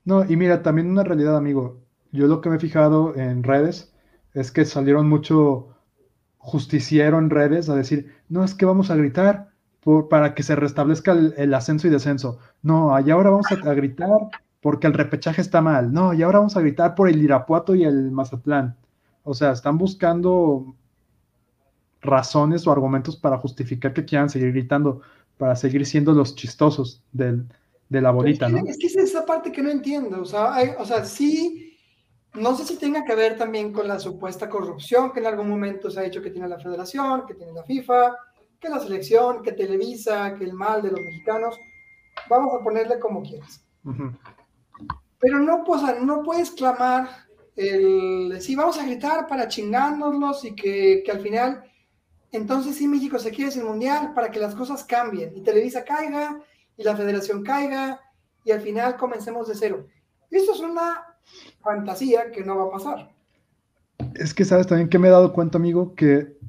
No, 0.06 0.24
y 0.24 0.34
mira, 0.36 0.62
también 0.62 0.88
una 0.88 1.04
realidad, 1.04 1.36
amigo. 1.36 1.82
Yo 2.10 2.26
lo 2.26 2.40
que 2.40 2.48
me 2.48 2.56
he 2.56 2.60
fijado 2.60 3.14
en 3.16 3.42
redes 3.42 3.92
es 4.32 4.50
que 4.50 4.64
salieron 4.64 5.08
mucho 5.10 5.76
justiciero 6.38 7.18
en 7.18 7.28
redes 7.28 7.68
a 7.68 7.76
decir, 7.76 8.14
no, 8.30 8.44
es 8.44 8.54
que 8.54 8.64
vamos 8.64 8.90
a 8.90 8.96
gritar 8.96 9.49
para 10.08 10.34
que 10.34 10.42
se 10.42 10.56
restablezca 10.56 11.12
el, 11.12 11.54
ascenso 11.54 11.86
y 11.86 11.90
descenso. 11.90 12.38
No, 12.62 12.94
allá 12.94 13.14
ahora 13.14 13.30
vamos 13.30 13.46
a, 13.50 13.74
gritar 13.74 14.08
porque 14.60 14.86
el 14.86 14.92
repechaje 14.92 15.40
está 15.40 15.60
mal. 15.60 15.92
No, 15.92 16.12
y 16.12 16.22
ahora 16.22 16.38
vamos 16.38 16.56
a 16.56 16.60
gritar 16.60 16.94
por 16.94 17.08
el 17.08 17.22
Irapuato 17.22 17.74
y 17.74 17.84
el 17.84 18.10
Mazatlán. 18.10 18.76
O 19.24 19.34
sea, 19.34 19.52
están 19.52 19.78
buscando 19.78 20.74
razones 22.02 22.66
o 22.66 22.72
argumentos 22.72 23.16
para 23.16 23.38
justificar 23.38 23.92
que 23.92 24.04
quieran 24.04 24.30
seguir 24.30 24.52
gritando. 24.52 25.02
para 25.36 25.56
seguir 25.56 25.86
siendo 25.86 26.12
los 26.12 26.34
chistosos 26.34 27.02
del, 27.12 27.46
de 27.88 28.00
la 28.00 28.10
bolita, 28.10 28.46
es 28.46 28.52
que, 28.52 28.60
¿no? 28.60 28.68
Es 28.68 28.78
que 28.78 28.86
es 28.86 28.96
esa 28.96 29.26
parte 29.26 29.50
que 29.50 29.62
no 29.62 29.70
entiendo, 29.70 30.20
o 30.20 30.24
sea, 30.24 30.52
o 30.78 30.84
sea, 30.84 31.04
sí, 31.04 31.76
no 32.34 32.54
sé 32.54 32.64
si 32.64 32.76
tenga 32.76 33.04
que 33.04 33.14
ver 33.14 33.36
también 33.36 33.72
con 33.72 33.88
la 33.88 33.98
supuesta 33.98 34.48
corrupción 34.48 35.12
que 35.12 35.20
en 35.20 35.26
algún 35.26 35.48
momento 35.48 35.90
se 35.90 35.98
ha 35.98 36.04
dicho 36.04 36.22
que 36.22 36.30
tiene 36.30 36.46
la 36.46 36.58
federación, 36.58 37.26
que 37.26 37.34
tiene 37.34 37.52
la 37.52 37.64
FIFA, 37.64 38.14
que 38.60 38.68
la 38.68 38.78
selección, 38.78 39.42
que 39.42 39.52
Televisa, 39.52 40.34
que 40.34 40.44
el 40.44 40.52
mal 40.52 40.82
de 40.82 40.90
los 40.90 41.00
mexicanos, 41.00 41.58
vamos 42.28 42.54
a 42.54 42.62
ponerle 42.62 42.98
como 42.98 43.22
quieras. 43.22 43.64
Pero 45.18 45.38
no, 45.38 45.64
pues, 45.64 45.82
no 46.02 46.22
puedes 46.22 46.50
clamar 46.50 47.08
el, 47.56 48.38
sí, 48.40 48.54
vamos 48.54 48.78
a 48.78 48.84
gritar 48.84 49.26
para 49.26 49.48
chingárnoslos 49.48 50.44
y 50.44 50.54
que, 50.54 51.02
que 51.04 51.10
al 51.10 51.20
final, 51.20 51.64
entonces 52.32 52.76
sí, 52.76 52.86
México 52.86 53.18
se 53.18 53.30
quiere 53.30 53.52
el 53.52 53.64
mundial 53.64 54.12
para 54.14 54.30
que 54.30 54.38
las 54.38 54.54
cosas 54.54 54.84
cambien 54.84 55.36
y 55.36 55.42
Televisa 55.42 55.84
caiga 55.84 56.40
y 56.76 56.84
la 56.84 56.96
federación 56.96 57.42
caiga 57.42 58.00
y 58.44 58.52
al 58.52 58.60
final 58.60 58.96
comencemos 58.96 59.48
de 59.48 59.54
cero. 59.54 59.86
Esto 60.30 60.52
es 60.52 60.60
una 60.60 61.04
fantasía 61.60 62.30
que 62.30 62.44
no 62.44 62.56
va 62.56 62.64
a 62.64 62.70
pasar. 62.70 63.10
Es 64.14 64.32
que 64.32 64.44
sabes 64.44 64.66
también 64.66 64.88
que 64.88 64.98
me 64.98 65.08
he 65.08 65.10
dado 65.10 65.32
cuenta, 65.32 65.58
amigo, 65.58 65.94
que, 65.94 66.39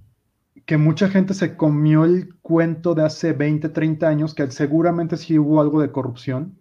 que 0.65 0.77
mucha 0.77 1.09
gente 1.09 1.33
se 1.33 1.55
comió 1.57 2.05
el 2.05 2.35
cuento 2.41 2.95
de 2.95 3.03
hace 3.03 3.33
20, 3.33 3.69
30 3.69 4.07
años, 4.07 4.33
que 4.33 4.49
seguramente 4.51 5.17
sí 5.17 5.37
hubo 5.39 5.61
algo 5.61 5.81
de 5.81 5.91
corrupción, 5.91 6.59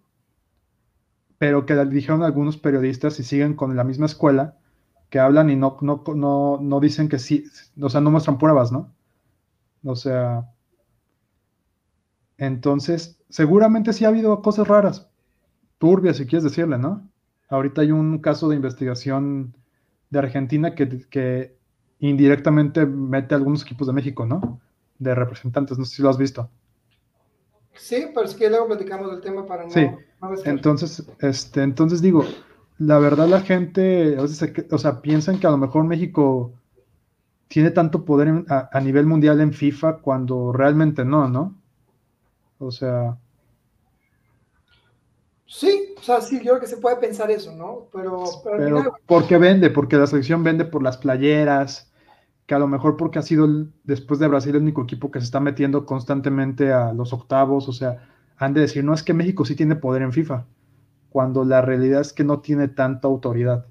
pero 1.37 1.65
que 1.65 1.75
dijeron 1.85 2.23
algunos 2.23 2.57
periodistas 2.57 3.19
y 3.19 3.23
siguen 3.23 3.55
con 3.55 3.75
la 3.75 3.83
misma 3.83 4.05
escuela, 4.05 4.57
que 5.09 5.19
hablan 5.19 5.49
y 5.49 5.55
no, 5.55 5.77
no, 5.81 6.03
no, 6.15 6.59
no 6.61 6.79
dicen 6.79 7.09
que 7.09 7.19
sí, 7.19 7.45
o 7.79 7.89
sea, 7.89 8.01
no 8.01 8.11
muestran 8.11 8.37
pruebas, 8.37 8.71
¿no? 8.71 8.93
O 9.83 9.95
sea, 9.95 10.51
entonces, 12.37 13.19
seguramente 13.29 13.93
sí 13.93 14.05
ha 14.05 14.09
habido 14.09 14.41
cosas 14.41 14.67
raras, 14.67 15.09
turbias, 15.77 16.17
si 16.17 16.25
quieres 16.25 16.43
decirle, 16.43 16.77
¿no? 16.77 17.09
Ahorita 17.49 17.81
hay 17.81 17.91
un 17.91 18.19
caso 18.19 18.49
de 18.49 18.55
investigación 18.55 19.55
de 20.09 20.19
Argentina 20.19 20.75
que, 20.75 21.07
que 21.09 21.57
indirectamente 22.01 22.85
mete 22.85 23.33
a 23.33 23.37
algunos 23.37 23.63
equipos 23.63 23.87
de 23.87 23.93
México, 23.93 24.25
¿no? 24.25 24.59
De 24.99 25.15
representantes, 25.15 25.77
no 25.77 25.85
sé 25.85 25.95
si 25.95 26.01
lo 26.01 26.09
has 26.09 26.17
visto. 26.17 26.49
Sí, 27.73 28.07
pero 28.13 28.25
es 28.25 28.35
que 28.35 28.49
luego 28.49 28.67
platicamos 28.67 29.11
del 29.11 29.21
tema 29.21 29.45
para 29.45 29.63
no. 29.63 29.69
Sí, 29.69 29.87
entonces, 30.45 31.07
este, 31.19 31.63
entonces 31.63 32.01
digo, 32.01 32.25
la 32.77 32.99
verdad 32.99 33.27
la 33.27 33.41
gente, 33.41 34.17
o 34.19 34.27
sea, 34.77 35.01
piensan 35.01 35.39
que 35.39 35.47
a 35.47 35.51
lo 35.51 35.57
mejor 35.57 35.83
México 35.83 36.53
tiene 37.47 37.71
tanto 37.71 38.05
poder 38.05 38.45
a, 38.47 38.79
nivel 38.79 39.05
mundial 39.05 39.41
en 39.41 39.53
FIFA 39.53 39.97
cuando 39.97 40.53
realmente 40.53 41.03
no, 41.03 41.27
¿no? 41.27 41.55
O 42.59 42.71
sea. 42.71 43.17
Sí, 45.45 45.93
o 45.97 46.01
sea, 46.01 46.21
sí, 46.21 46.37
yo 46.37 46.51
creo 46.51 46.59
que 46.61 46.67
se 46.67 46.77
puede 46.77 46.95
pensar 46.95 47.29
eso, 47.29 47.53
¿no? 47.53 47.87
Pero, 47.91 48.23
pero, 48.43 48.95
porque 49.05 49.37
vende, 49.37 49.69
porque 49.69 49.97
la 49.97 50.07
selección 50.07 50.43
vende 50.43 50.63
por 50.63 50.81
las 50.81 50.97
playeras, 50.97 51.90
que 52.45 52.55
a 52.55 52.59
lo 52.59 52.67
mejor 52.67 52.97
porque 52.97 53.19
ha 53.19 53.21
sido 53.21 53.47
después 53.83 54.19
de 54.19 54.27
Brasil 54.27 54.55
el 54.55 54.61
único 54.61 54.83
equipo 54.83 55.11
que 55.11 55.19
se 55.19 55.25
está 55.25 55.39
metiendo 55.39 55.85
constantemente 55.85 56.73
a 56.73 56.93
los 56.93 57.13
octavos, 57.13 57.69
o 57.69 57.73
sea, 57.73 58.07
han 58.37 58.53
de 58.53 58.61
decir, 58.61 58.83
no 58.83 58.93
es 58.93 59.03
que 59.03 59.13
México 59.13 59.45
sí 59.45 59.55
tiene 59.55 59.75
poder 59.75 60.01
en 60.01 60.11
FIFA, 60.11 60.45
cuando 61.09 61.45
la 61.45 61.61
realidad 61.61 62.01
es 62.01 62.13
que 62.13 62.23
no 62.23 62.39
tiene 62.39 62.67
tanta 62.67 63.07
autoridad. 63.07 63.65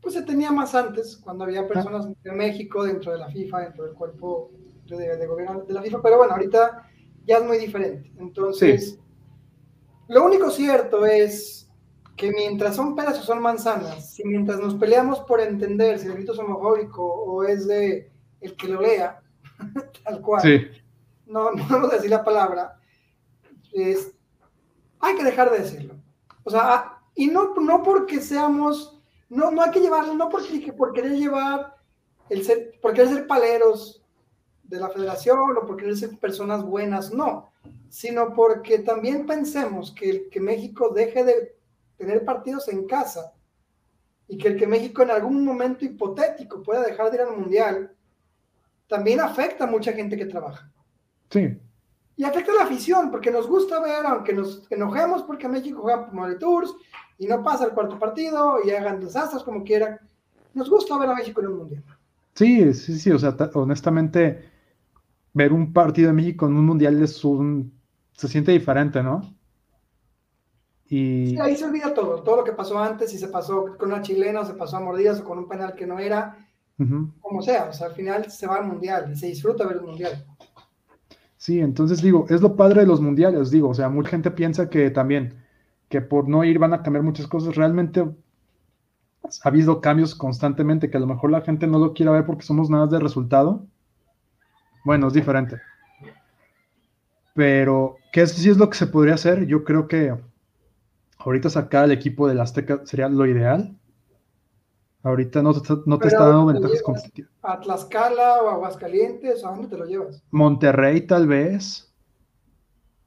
Pues 0.00 0.14
se 0.14 0.22
tenía 0.22 0.50
más 0.50 0.74
antes, 0.74 1.16
cuando 1.16 1.44
había 1.44 1.66
personas 1.66 2.08
de 2.22 2.32
México 2.32 2.84
dentro 2.84 3.12
de 3.12 3.18
la 3.18 3.28
FIFA, 3.28 3.60
dentro 3.60 3.84
del 3.84 3.94
cuerpo 3.94 4.50
de 4.86 5.26
gobierno 5.26 5.62
de 5.62 5.72
la 5.72 5.82
FIFA, 5.82 6.02
pero 6.02 6.18
bueno, 6.18 6.34
ahorita 6.34 6.88
ya 7.26 7.38
es 7.38 7.44
muy 7.44 7.58
diferente. 7.58 8.12
Entonces, 8.18 8.98
lo 10.08 10.24
único 10.24 10.50
cierto 10.50 11.06
es 11.06 11.70
que 12.16 12.30
mientras 12.30 12.76
son 12.76 12.94
peras 12.94 13.18
o 13.18 13.22
son 13.22 13.40
manzanas, 13.40 14.12
si 14.12 14.24
mientras 14.24 14.60
nos 14.60 14.74
peleamos 14.74 15.20
por 15.20 15.40
entender 15.40 15.98
si 15.98 16.06
el 16.06 16.14
grito 16.14 16.32
es 16.32 16.38
homofóbico 16.38 17.02
o 17.02 17.44
es 17.44 17.66
de 17.66 18.12
el 18.44 18.56
que 18.56 18.68
lo 18.68 18.80
lea, 18.80 19.20
tal 20.04 20.20
cual, 20.20 20.70
no, 21.26 21.50
no 21.52 21.64
vamos 21.68 21.92
a 21.92 21.96
decir 21.96 22.10
la 22.10 22.24
palabra, 22.24 22.78
es, 23.72 24.12
hay 25.00 25.16
que 25.16 25.24
dejar 25.24 25.50
de 25.50 25.58
decirlo. 25.58 25.94
O 26.44 26.50
sea, 26.50 26.98
y 27.14 27.26
no, 27.28 27.54
no 27.54 27.82
porque 27.82 28.20
seamos, 28.20 29.00
no, 29.28 29.50
no 29.50 29.62
hay 29.62 29.70
que 29.70 29.80
llevarlo, 29.80 30.14
no 30.14 30.28
porque, 30.28 30.72
por 30.72 30.92
querer 30.92 31.12
llevar, 31.12 31.74
el 32.28 32.44
ser, 32.44 32.78
por 32.80 32.92
querer 32.92 33.10
ser 33.10 33.26
paleros 33.26 34.02
de 34.62 34.78
la 34.78 34.90
federación 34.90 35.56
o 35.56 35.66
por 35.66 35.76
querer 35.76 35.96
ser 35.96 36.18
personas 36.18 36.64
buenas, 36.64 37.12
no, 37.12 37.50
sino 37.88 38.32
porque 38.34 38.78
también 38.80 39.26
pensemos 39.26 39.92
que 39.92 40.10
el 40.10 40.28
que 40.30 40.40
México 40.40 40.90
deje 40.90 41.24
de 41.24 41.56
tener 41.96 42.24
partidos 42.24 42.68
en 42.68 42.86
casa 42.86 43.32
y 44.26 44.38
que 44.38 44.48
el 44.48 44.56
que 44.56 44.66
México 44.66 45.02
en 45.02 45.10
algún 45.10 45.44
momento 45.44 45.84
hipotético 45.84 46.62
pueda 46.62 46.82
dejar 46.82 47.10
de 47.10 47.16
ir 47.16 47.22
al 47.22 47.36
mundial, 47.36 47.94
también 48.94 49.18
afecta 49.18 49.64
a 49.64 49.66
mucha 49.66 49.92
gente 49.92 50.16
que 50.16 50.26
trabaja. 50.26 50.70
Sí. 51.28 51.58
Y 52.16 52.22
afecta 52.22 52.52
a 52.52 52.54
la 52.54 52.62
afición, 52.62 53.10
porque 53.10 53.28
nos 53.28 53.48
gusta 53.48 53.80
ver, 53.80 54.06
aunque 54.06 54.32
nos 54.32 54.70
enojemos 54.70 55.24
porque 55.24 55.48
México 55.48 55.80
juega 55.82 56.08
por 56.08 56.38
Tours 56.38 56.72
y 57.18 57.26
no 57.26 57.42
pasa 57.42 57.64
el 57.64 57.72
cuarto 57.72 57.98
partido 57.98 58.58
y 58.64 58.70
hagan 58.70 59.00
desastres 59.00 59.42
como 59.42 59.64
quieran, 59.64 59.98
nos 60.54 60.70
gusta 60.70 60.96
ver 60.96 61.08
a 61.08 61.14
México 61.16 61.40
en 61.40 61.48
un 61.48 61.56
mundial. 61.56 61.84
Sí, 62.34 62.72
sí, 62.72 63.00
sí, 63.00 63.10
o 63.10 63.18
sea, 63.18 63.36
honestamente, 63.54 64.48
ver 65.32 65.52
un 65.52 65.72
partido 65.72 66.06
de 66.06 66.14
México 66.14 66.46
en 66.46 66.56
un 66.56 66.66
mundial 66.66 67.02
es 67.02 67.24
un, 67.24 67.72
se 68.12 68.28
siente 68.28 68.52
diferente, 68.52 69.02
¿no? 69.02 69.22
Y... 70.86 71.30
Sí, 71.30 71.38
ahí 71.40 71.56
se 71.56 71.64
olvida 71.64 71.92
todo, 71.92 72.22
todo 72.22 72.36
lo 72.36 72.44
que 72.44 72.52
pasó 72.52 72.78
antes, 72.78 73.10
si 73.10 73.18
se 73.18 73.26
pasó 73.26 73.76
con 73.76 73.88
una 73.88 74.02
chilena 74.02 74.42
o 74.42 74.44
se 74.44 74.54
pasó 74.54 74.76
a 74.76 74.80
mordidas 74.80 75.18
o 75.18 75.24
con 75.24 75.38
un 75.38 75.48
penal 75.48 75.74
que 75.74 75.84
no 75.84 75.98
era, 75.98 76.38
como 77.20 77.42
sea, 77.42 77.66
o 77.66 77.72
sea, 77.72 77.88
al 77.88 77.94
final 77.94 78.30
se 78.30 78.46
va 78.46 78.56
al 78.56 78.66
mundial 78.66 79.10
y 79.12 79.16
se 79.16 79.26
disfruta 79.26 79.66
ver 79.66 79.76
el 79.76 79.82
mundial. 79.82 80.24
Sí, 81.36 81.60
entonces 81.60 82.02
digo, 82.02 82.26
es 82.28 82.40
lo 82.40 82.56
padre 82.56 82.80
de 82.80 82.86
los 82.86 83.00
mundiales, 83.00 83.50
digo, 83.50 83.68
o 83.68 83.74
sea, 83.74 83.88
mucha 83.88 84.10
gente 84.10 84.30
piensa 84.30 84.70
que 84.70 84.90
también, 84.90 85.34
que 85.88 86.00
por 86.00 86.28
no 86.28 86.42
ir 86.42 86.58
van 86.58 86.72
a 86.72 86.82
cambiar 86.82 87.04
muchas 87.04 87.26
cosas, 87.26 87.54
realmente 87.54 88.00
ha 88.00 89.48
habido 89.48 89.80
cambios 89.80 90.14
constantemente, 90.14 90.90
que 90.90 90.96
a 90.96 91.00
lo 91.00 91.06
mejor 91.06 91.30
la 91.30 91.42
gente 91.42 91.66
no 91.66 91.78
lo 91.78 91.92
quiera 91.92 92.12
ver 92.12 92.26
porque 92.26 92.44
somos 92.44 92.70
nada 92.70 92.86
de 92.86 92.98
resultado, 92.98 93.66
bueno, 94.84 95.08
es 95.08 95.14
diferente. 95.14 95.60
Pero, 97.34 97.96
¿qué 98.12 98.26
sí 98.26 98.48
es 98.48 98.56
lo 98.56 98.70
que 98.70 98.78
se 98.78 98.86
podría 98.86 99.14
hacer? 99.14 99.46
Yo 99.46 99.64
creo 99.64 99.88
que 99.88 100.14
ahorita 101.18 101.50
sacar 101.50 101.84
al 101.84 101.92
equipo 101.92 102.28
del 102.28 102.40
Azteca 102.40 102.82
sería 102.84 103.08
lo 103.08 103.26
ideal. 103.26 103.76
Ahorita 105.04 105.42
no 105.42 105.52
te, 105.52 105.74
no 105.84 105.98
te 105.98 106.08
está 106.08 106.26
dando 106.26 106.46
ventajas 106.46 106.82
competitivas. 106.82 107.30
¿A 107.42 107.60
Tlaxcala 107.60 108.42
o 108.42 108.48
Aguascalientes? 108.48 109.44
¿A 109.44 109.50
dónde 109.50 109.68
te 109.68 109.76
lo 109.76 109.84
llevas? 109.84 110.22
Monterrey, 110.30 111.06
tal 111.06 111.26
vez. 111.26 111.94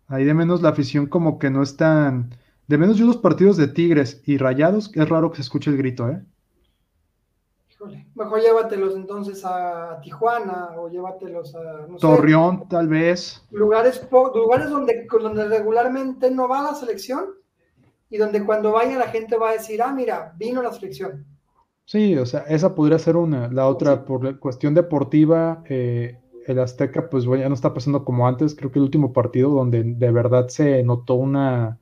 Ahí 0.08 0.24
de 0.24 0.36
menos 0.36 0.62
la 0.62 0.70
afición 0.70 1.08
como 1.08 1.40
que 1.40 1.50
no 1.50 1.64
es 1.64 1.76
tan... 1.76 2.30
De 2.68 2.78
menos 2.78 2.98
yo 2.98 3.06
los 3.08 3.18
partidos 3.18 3.58
de 3.58 3.68
Tigres 3.68 4.22
y 4.26 4.38
Rayados, 4.38 4.92
es 4.94 5.10
raro 5.10 5.32
que 5.32 5.38
se 5.38 5.42
escuche 5.42 5.72
el 5.72 5.78
grito, 5.78 6.08
¿eh? 6.08 6.24
mejor 8.16 8.42
llévatelos 8.42 8.96
entonces 8.96 9.44
a 9.46 10.00
Tijuana 10.02 10.72
o 10.78 10.90
llévatelos 10.90 11.56
a 11.56 11.88
Torreón, 12.00 12.68
tal 12.68 12.88
vez. 12.88 13.44
Lugares, 13.52 14.06
lugares 14.12 14.70
donde, 14.70 15.08
donde 15.10 15.48
regularmente 15.48 16.30
no 16.30 16.48
va 16.48 16.64
la 16.64 16.76
selección 16.76 17.26
y 18.10 18.18
donde 18.18 18.44
cuando 18.44 18.72
vaya 18.72 18.98
la 18.98 19.08
gente 19.08 19.38
va 19.38 19.50
a 19.50 19.54
decir, 19.54 19.82
ah, 19.82 19.94
mira, 19.94 20.34
vino 20.38 20.62
la 20.62 20.74
selección. 20.74 21.26
Sí, 21.88 22.18
o 22.18 22.26
sea, 22.26 22.42
esa 22.50 22.76
podría 22.76 23.00
ser 23.00 23.16
una. 23.16 23.48
La 23.48 23.66
otra, 23.70 24.04
por 24.04 24.40
cuestión 24.40 24.74
deportiva, 24.74 25.64
eh, 25.70 26.20
el 26.46 26.60
Azteca, 26.60 27.10
pues 27.10 27.24
ya 27.24 27.48
no 27.48 27.56
está 27.56 27.74
pasando 27.74 28.04
como 28.04 28.28
antes. 28.28 28.56
Creo 28.56 28.74
que 28.74 28.80
el 28.80 28.84
último 28.84 29.14
partido 29.14 29.52
donde 29.52 29.84
de 29.84 30.12
verdad 30.12 30.50
se 30.50 30.84
notó 30.84 31.14
una 31.16 31.80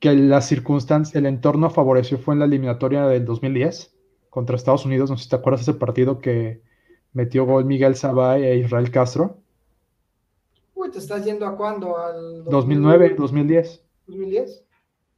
que 0.00 0.14
la 0.14 0.40
circunstancia, 0.40 1.18
el 1.18 1.26
entorno 1.26 1.68
favoreció 1.68 2.16
fue 2.18 2.32
en 2.32 2.40
la 2.40 2.46
eliminatoria 2.46 3.06
del 3.06 3.26
2010 3.26 3.94
contra 4.30 4.56
Estados 4.56 4.86
Unidos. 4.86 5.10
No 5.10 5.18
sé 5.18 5.24
si 5.24 5.30
te 5.30 5.36
acuerdas 5.36 5.66
de 5.66 5.72
ese 5.72 5.78
partido 5.78 6.20
que 6.20 6.62
metió 7.12 7.44
gol 7.44 7.66
Miguel 7.66 7.96
Sabay 7.96 8.44
e 8.44 8.56
Israel 8.56 8.90
Castro. 8.90 9.36
Uy, 10.74 10.90
¿te 10.90 11.00
estás 11.00 11.22
yendo 11.22 11.46
a 11.46 11.54
cuándo? 11.54 11.98
¿Al 11.98 12.44
2009, 12.44 13.14
2010? 13.18 13.84
2010. 14.06 14.63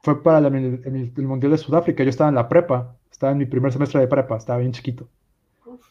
Fue 0.06 0.22
para 0.22 0.38
el, 0.38 1.12
Mundial 1.16 1.50
de 1.50 1.58
Sudáfrica. 1.58 2.04
Yo 2.04 2.10
estaba 2.10 2.28
en 2.28 2.36
la 2.36 2.48
prepa. 2.48 2.94
Estaba 3.10 3.32
en 3.32 3.38
mi 3.38 3.44
primer 3.44 3.72
semestre 3.72 4.00
de 4.00 4.06
prepa. 4.06 4.36
Estaba 4.36 4.60
bien 4.60 4.70
chiquito. 4.70 5.08
Uf, 5.64 5.84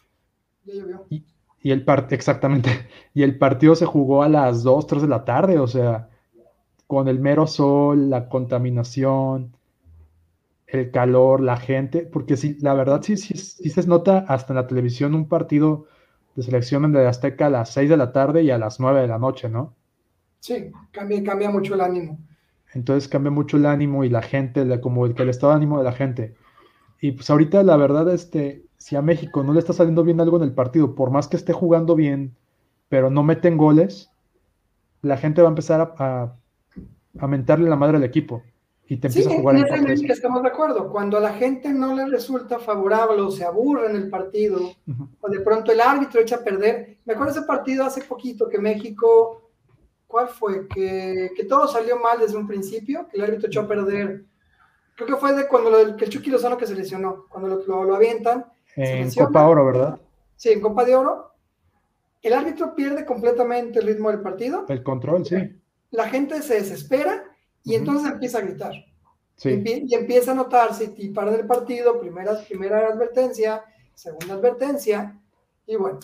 ya 0.64 0.72
llovió. 0.72 1.04
Y, 1.10 1.22
y 1.60 1.70
el 1.70 1.84
exactamente. 2.08 2.70
Y 3.12 3.24
el 3.24 3.36
partido 3.36 3.74
se 3.74 3.84
jugó 3.84 4.22
a 4.22 4.30
las 4.30 4.62
2, 4.62 4.86
3 4.86 5.02
de 5.02 5.08
la 5.08 5.26
tarde. 5.26 5.58
O 5.58 5.66
sea, 5.66 6.08
con 6.86 7.08
el 7.08 7.20
mero 7.20 7.46
sol, 7.46 8.08
la 8.08 8.30
contaminación, 8.30 9.52
el 10.66 10.90
calor, 10.90 11.42
la 11.42 11.58
gente, 11.58 12.00
porque 12.00 12.38
sí, 12.38 12.56
la 12.60 12.72
verdad 12.72 13.02
sí, 13.02 13.18
sí, 13.18 13.36
sí 13.36 13.68
se 13.68 13.86
nota 13.86 14.24
hasta 14.28 14.54
en 14.54 14.56
la 14.56 14.66
televisión 14.66 15.14
un 15.14 15.28
partido 15.28 15.88
de 16.36 16.42
selección 16.42 16.86
en 16.86 16.96
el 16.96 17.06
Azteca 17.06 17.48
a 17.48 17.50
las 17.50 17.68
6 17.74 17.90
de 17.90 17.98
la 17.98 18.12
tarde 18.12 18.44
y 18.44 18.50
a 18.50 18.56
las 18.56 18.80
9 18.80 19.02
de 19.02 19.08
la 19.08 19.18
noche, 19.18 19.50
¿no? 19.50 19.74
Sí, 20.40 20.72
cambia, 20.90 21.22
cambia 21.22 21.50
mucho 21.50 21.74
el 21.74 21.82
ánimo. 21.82 22.18
Entonces 22.74 23.08
cambia 23.08 23.30
mucho 23.30 23.56
el 23.56 23.66
ánimo 23.66 24.04
y 24.04 24.08
la 24.08 24.22
gente, 24.22 24.80
como 24.80 25.06
el, 25.06 25.14
el 25.16 25.28
estado 25.28 25.52
de 25.52 25.56
ánimo 25.56 25.78
de 25.78 25.84
la 25.84 25.92
gente. 25.92 26.34
Y 27.00 27.12
pues 27.12 27.28
ahorita 27.30 27.62
la 27.62 27.76
verdad, 27.76 28.12
este, 28.12 28.64
si 28.78 28.96
a 28.96 29.02
México 29.02 29.42
no 29.42 29.52
le 29.52 29.60
está 29.60 29.72
saliendo 29.72 30.04
bien 30.04 30.20
algo 30.20 30.36
en 30.36 30.44
el 30.44 30.52
partido, 30.52 30.94
por 30.94 31.10
más 31.10 31.28
que 31.28 31.36
esté 31.36 31.52
jugando 31.52 31.94
bien, 31.94 32.36
pero 32.88 33.10
no 33.10 33.22
meten 33.22 33.56
goles, 33.56 34.10
la 35.02 35.16
gente 35.16 35.42
va 35.42 35.48
a 35.48 35.50
empezar 35.50 35.94
a, 35.98 36.36
a, 37.18 37.26
mentarle 37.26 37.68
la 37.68 37.76
madre 37.76 37.96
al 37.96 38.04
equipo 38.04 38.42
y 38.88 38.98
te 38.98 39.08
empieza 39.08 39.30
a 39.30 39.36
jugar 39.36 39.56
en 39.56 40.06
que 40.06 40.12
estamos 40.12 40.42
de 40.42 40.48
acuerdo. 40.48 40.90
Cuando 40.90 41.16
a 41.16 41.20
la 41.20 41.32
gente 41.32 41.72
no 41.72 41.94
le 41.94 42.06
resulta 42.06 42.58
favorable 42.58 43.20
o 43.20 43.30
se 43.30 43.44
aburre 43.44 43.90
en 43.90 43.96
el 43.96 44.08
partido, 44.08 44.60
o 45.20 45.28
de 45.28 45.40
pronto 45.40 45.72
el 45.72 45.80
árbitro 45.80 46.20
echa 46.20 46.36
a 46.36 46.44
perder. 46.44 46.98
Me 47.04 47.14
acuerdo 47.14 47.32
ese 47.32 47.42
partido 47.42 47.84
hace 47.84 48.02
poquito 48.02 48.48
que 48.48 48.58
México, 48.58 49.45
¿cuál 50.06 50.28
fue? 50.28 50.66
Que, 50.68 51.30
que 51.36 51.44
todo 51.44 51.66
salió 51.68 51.98
mal 51.98 52.18
desde 52.18 52.36
un 52.36 52.46
principio, 52.46 53.06
que 53.08 53.16
el 53.16 53.24
árbitro 53.24 53.48
echó 53.48 53.60
a 53.62 53.68
perder. 53.68 54.24
Creo 54.94 55.08
que 55.08 55.16
fue 55.16 55.34
de 55.34 55.46
cuando 55.46 55.70
lo, 55.70 55.96
que 55.96 56.06
el 56.06 56.10
Chucky 56.10 56.30
Lozano 56.30 56.56
que 56.56 56.66
se 56.66 56.74
lesionó, 56.74 57.26
cuando 57.28 57.62
lo, 57.66 57.84
lo, 57.84 57.94
avientan. 57.94 58.46
En 58.76 59.10
Copa 59.10 59.46
Oro, 59.46 59.66
¿verdad? 59.66 60.00
Sí, 60.36 60.50
en 60.50 60.60
Copa 60.60 60.84
de 60.84 60.96
Oro 60.96 61.36
el 62.26 62.32
árbitro 62.32 62.74
pierde 62.74 63.06
completamente 63.06 63.78
el 63.78 63.86
ritmo 63.86 64.10
del 64.10 64.20
partido. 64.20 64.64
El 64.68 64.82
control, 64.82 65.24
sí. 65.24 65.36
La 65.92 66.08
gente 66.08 66.42
se 66.42 66.54
desespera 66.54 67.24
y 67.62 67.76
entonces 67.76 68.10
empieza 68.10 68.38
a 68.38 68.42
gritar. 68.42 68.72
Sí. 69.36 69.62
Y, 69.64 69.94
empieza 69.94 70.32
a 70.32 70.34
notar 70.34 70.74
si 70.74 70.88
para 71.10 71.34
el 71.34 71.46
partido, 71.46 72.00
primera, 72.00 72.36
primera 72.48 72.88
advertencia, 72.88 73.62
segunda 73.94 74.34
advertencia. 74.34 75.20
Y 75.66 75.76
bueno, 75.76 76.00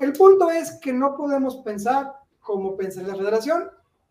el 0.00 0.12
punto 0.12 0.50
es 0.50 0.72
que 0.72 0.92
no 0.92 1.16
podemos 1.16 1.56
pensar 1.58 2.12
como 2.46 2.76
piensa 2.76 3.02
la 3.02 3.16
federación, 3.16 3.68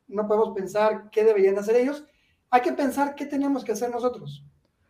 no 0.09 0.27
podemos 0.27 0.53
pensar 0.53 1.09
qué 1.09 1.23
deberían 1.23 1.57
hacer 1.57 1.77
ellos, 1.77 2.03
hay 2.49 2.61
que 2.61 2.73
pensar 2.73 3.15
qué 3.15 3.25
tenemos 3.25 3.63
que 3.63 3.71
hacer 3.71 3.89
nosotros. 3.89 4.43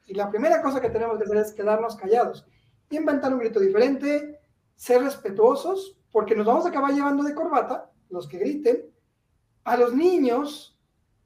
Y 0.08 0.16
la 0.16 0.32
primera 0.32 0.64
cosa 0.64 0.82
que 0.82 0.90
tenemos 0.90 1.18
que 1.20 1.26
hacer 1.26 1.38
es 1.38 1.54
quedarnos 1.54 1.96
callados, 1.96 2.48
inventar 2.90 3.32
un 3.32 3.40
grito 3.40 3.60
diferente, 3.60 4.40
ser 4.76 5.04
respetuosos, 5.04 5.96
porque 6.12 6.36
nos 6.36 6.48
vamos 6.48 6.66
a 6.66 6.70
acabar 6.70 6.92
llevando 6.92 7.24
de 7.24 7.36
corbata, 7.36 7.92
los 8.10 8.28
que 8.28 8.40
griten, 8.40 8.90
a 9.64 9.78
los 9.78 9.94
niños, 9.94 10.76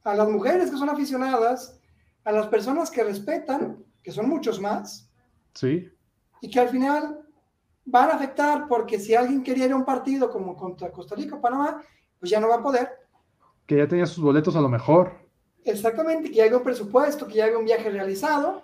a 0.04 0.14
las 0.14 0.28
mujeres 0.28 0.70
que 0.70 0.78
son 0.78 0.90
aficionadas, 0.90 1.80
a 2.26 2.34
las 2.34 2.48
personas 2.48 2.92
que 2.92 3.04
respetan, 3.04 3.82
que 4.04 4.12
son 4.12 4.28
muchos 4.28 4.60
más. 4.60 5.10
Sí. 5.54 5.90
Y 6.42 6.50
que 6.50 6.60
al 6.60 6.70
final 6.70 7.22
van 7.86 8.10
a 8.10 8.16
afectar 8.16 8.68
porque 8.68 9.00
si 9.00 9.16
alguien 9.16 9.42
quería 9.42 9.66
ir 9.66 9.72
a 9.72 9.78
un 9.78 9.86
partido 9.86 10.30
como 10.30 10.56
contra 10.58 10.92
Costa 10.92 11.16
Rica 11.16 11.38
o 11.38 11.42
Panamá, 11.42 11.82
pues 12.20 12.30
ya 12.30 12.40
no 12.40 12.50
va 12.50 12.56
a 12.56 12.64
poder. 12.64 12.90
Que 13.66 13.78
ya 13.78 13.88
tenía 13.88 14.06
sus 14.06 14.24
boletos 14.24 14.56
a 14.56 14.62
lo 14.62 14.70
mejor. 14.70 15.14
Exactamente, 15.64 16.30
que 16.30 16.36
ya 16.36 16.44
hay 16.46 16.54
un 16.54 16.64
presupuesto, 16.64 17.28
que 17.28 17.36
ya 17.36 17.46
hay 17.46 17.54
un 17.54 17.66
viaje 17.66 17.90
realizado. 17.90 18.64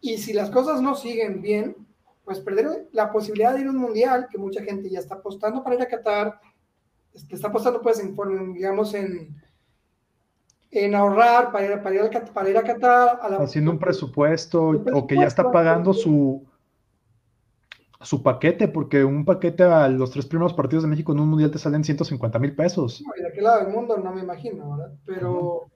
Y 0.00 0.18
si 0.18 0.32
las 0.32 0.50
cosas 0.50 0.82
no 0.82 0.94
siguen 0.94 1.40
bien, 1.40 1.76
pues 2.24 2.40
perder 2.40 2.88
la 2.92 3.10
posibilidad 3.10 3.54
de 3.54 3.60
ir 3.60 3.66
a 3.66 3.70
un 3.70 3.76
mundial, 3.76 4.28
que 4.30 4.38
mucha 4.38 4.62
gente 4.62 4.90
ya 4.90 4.98
está 4.98 5.16
apostando 5.16 5.62
para 5.62 5.76
ir 5.76 5.82
a 5.82 5.86
Qatar, 5.86 6.40
este, 7.12 7.36
está 7.36 7.48
apostando 7.48 7.80
pues 7.80 8.00
en, 8.00 8.14
digamos, 8.52 8.92
en, 8.94 9.34
en 10.70 10.94
ahorrar 10.94 11.52
para 11.52 11.64
ir, 11.64 11.82
para 11.82 11.94
ir, 11.94 12.00
a, 12.00 12.24
para 12.32 12.50
ir 12.50 12.58
a 12.58 12.64
Qatar. 12.64 13.20
Haciendo 13.40 13.70
un 13.70 13.78
presupuesto, 13.78 14.82
o 14.92 15.06
que 15.06 15.16
ya 15.16 15.26
está 15.26 15.50
pagando 15.50 15.92
su, 15.92 16.44
su 18.04 18.22
paquete, 18.22 18.68
porque 18.68 19.02
un 19.04 19.24
paquete 19.24 19.64
a 19.64 19.88
los 19.88 20.10
tres 20.10 20.26
primeros 20.26 20.52
partidos 20.52 20.84
de 20.84 20.90
México 20.90 21.12
en 21.12 21.20
un 21.20 21.30
mundial 21.30 21.50
te 21.50 21.58
salen 21.58 21.84
150 21.84 22.38
mil 22.38 22.54
pesos. 22.54 23.02
No, 23.04 23.12
y 23.16 23.22
de 23.22 23.28
aquel 23.28 23.44
lado 23.44 23.64
del 23.64 23.72
mundo 23.72 23.96
no 23.96 24.12
me 24.12 24.20
imagino, 24.20 24.76
¿verdad? 24.76 24.92
Pero, 25.06 25.70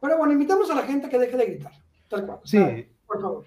pero 0.00 0.18
bueno, 0.18 0.32
invitamos 0.32 0.70
a 0.70 0.74
la 0.74 0.82
gente 0.82 1.08
que 1.08 1.18
deje 1.18 1.36
de 1.36 1.46
gritar, 1.46 1.72
tal 2.08 2.26
cual. 2.26 2.38
Sí. 2.44 2.88
por 3.06 3.20
favor. 3.20 3.44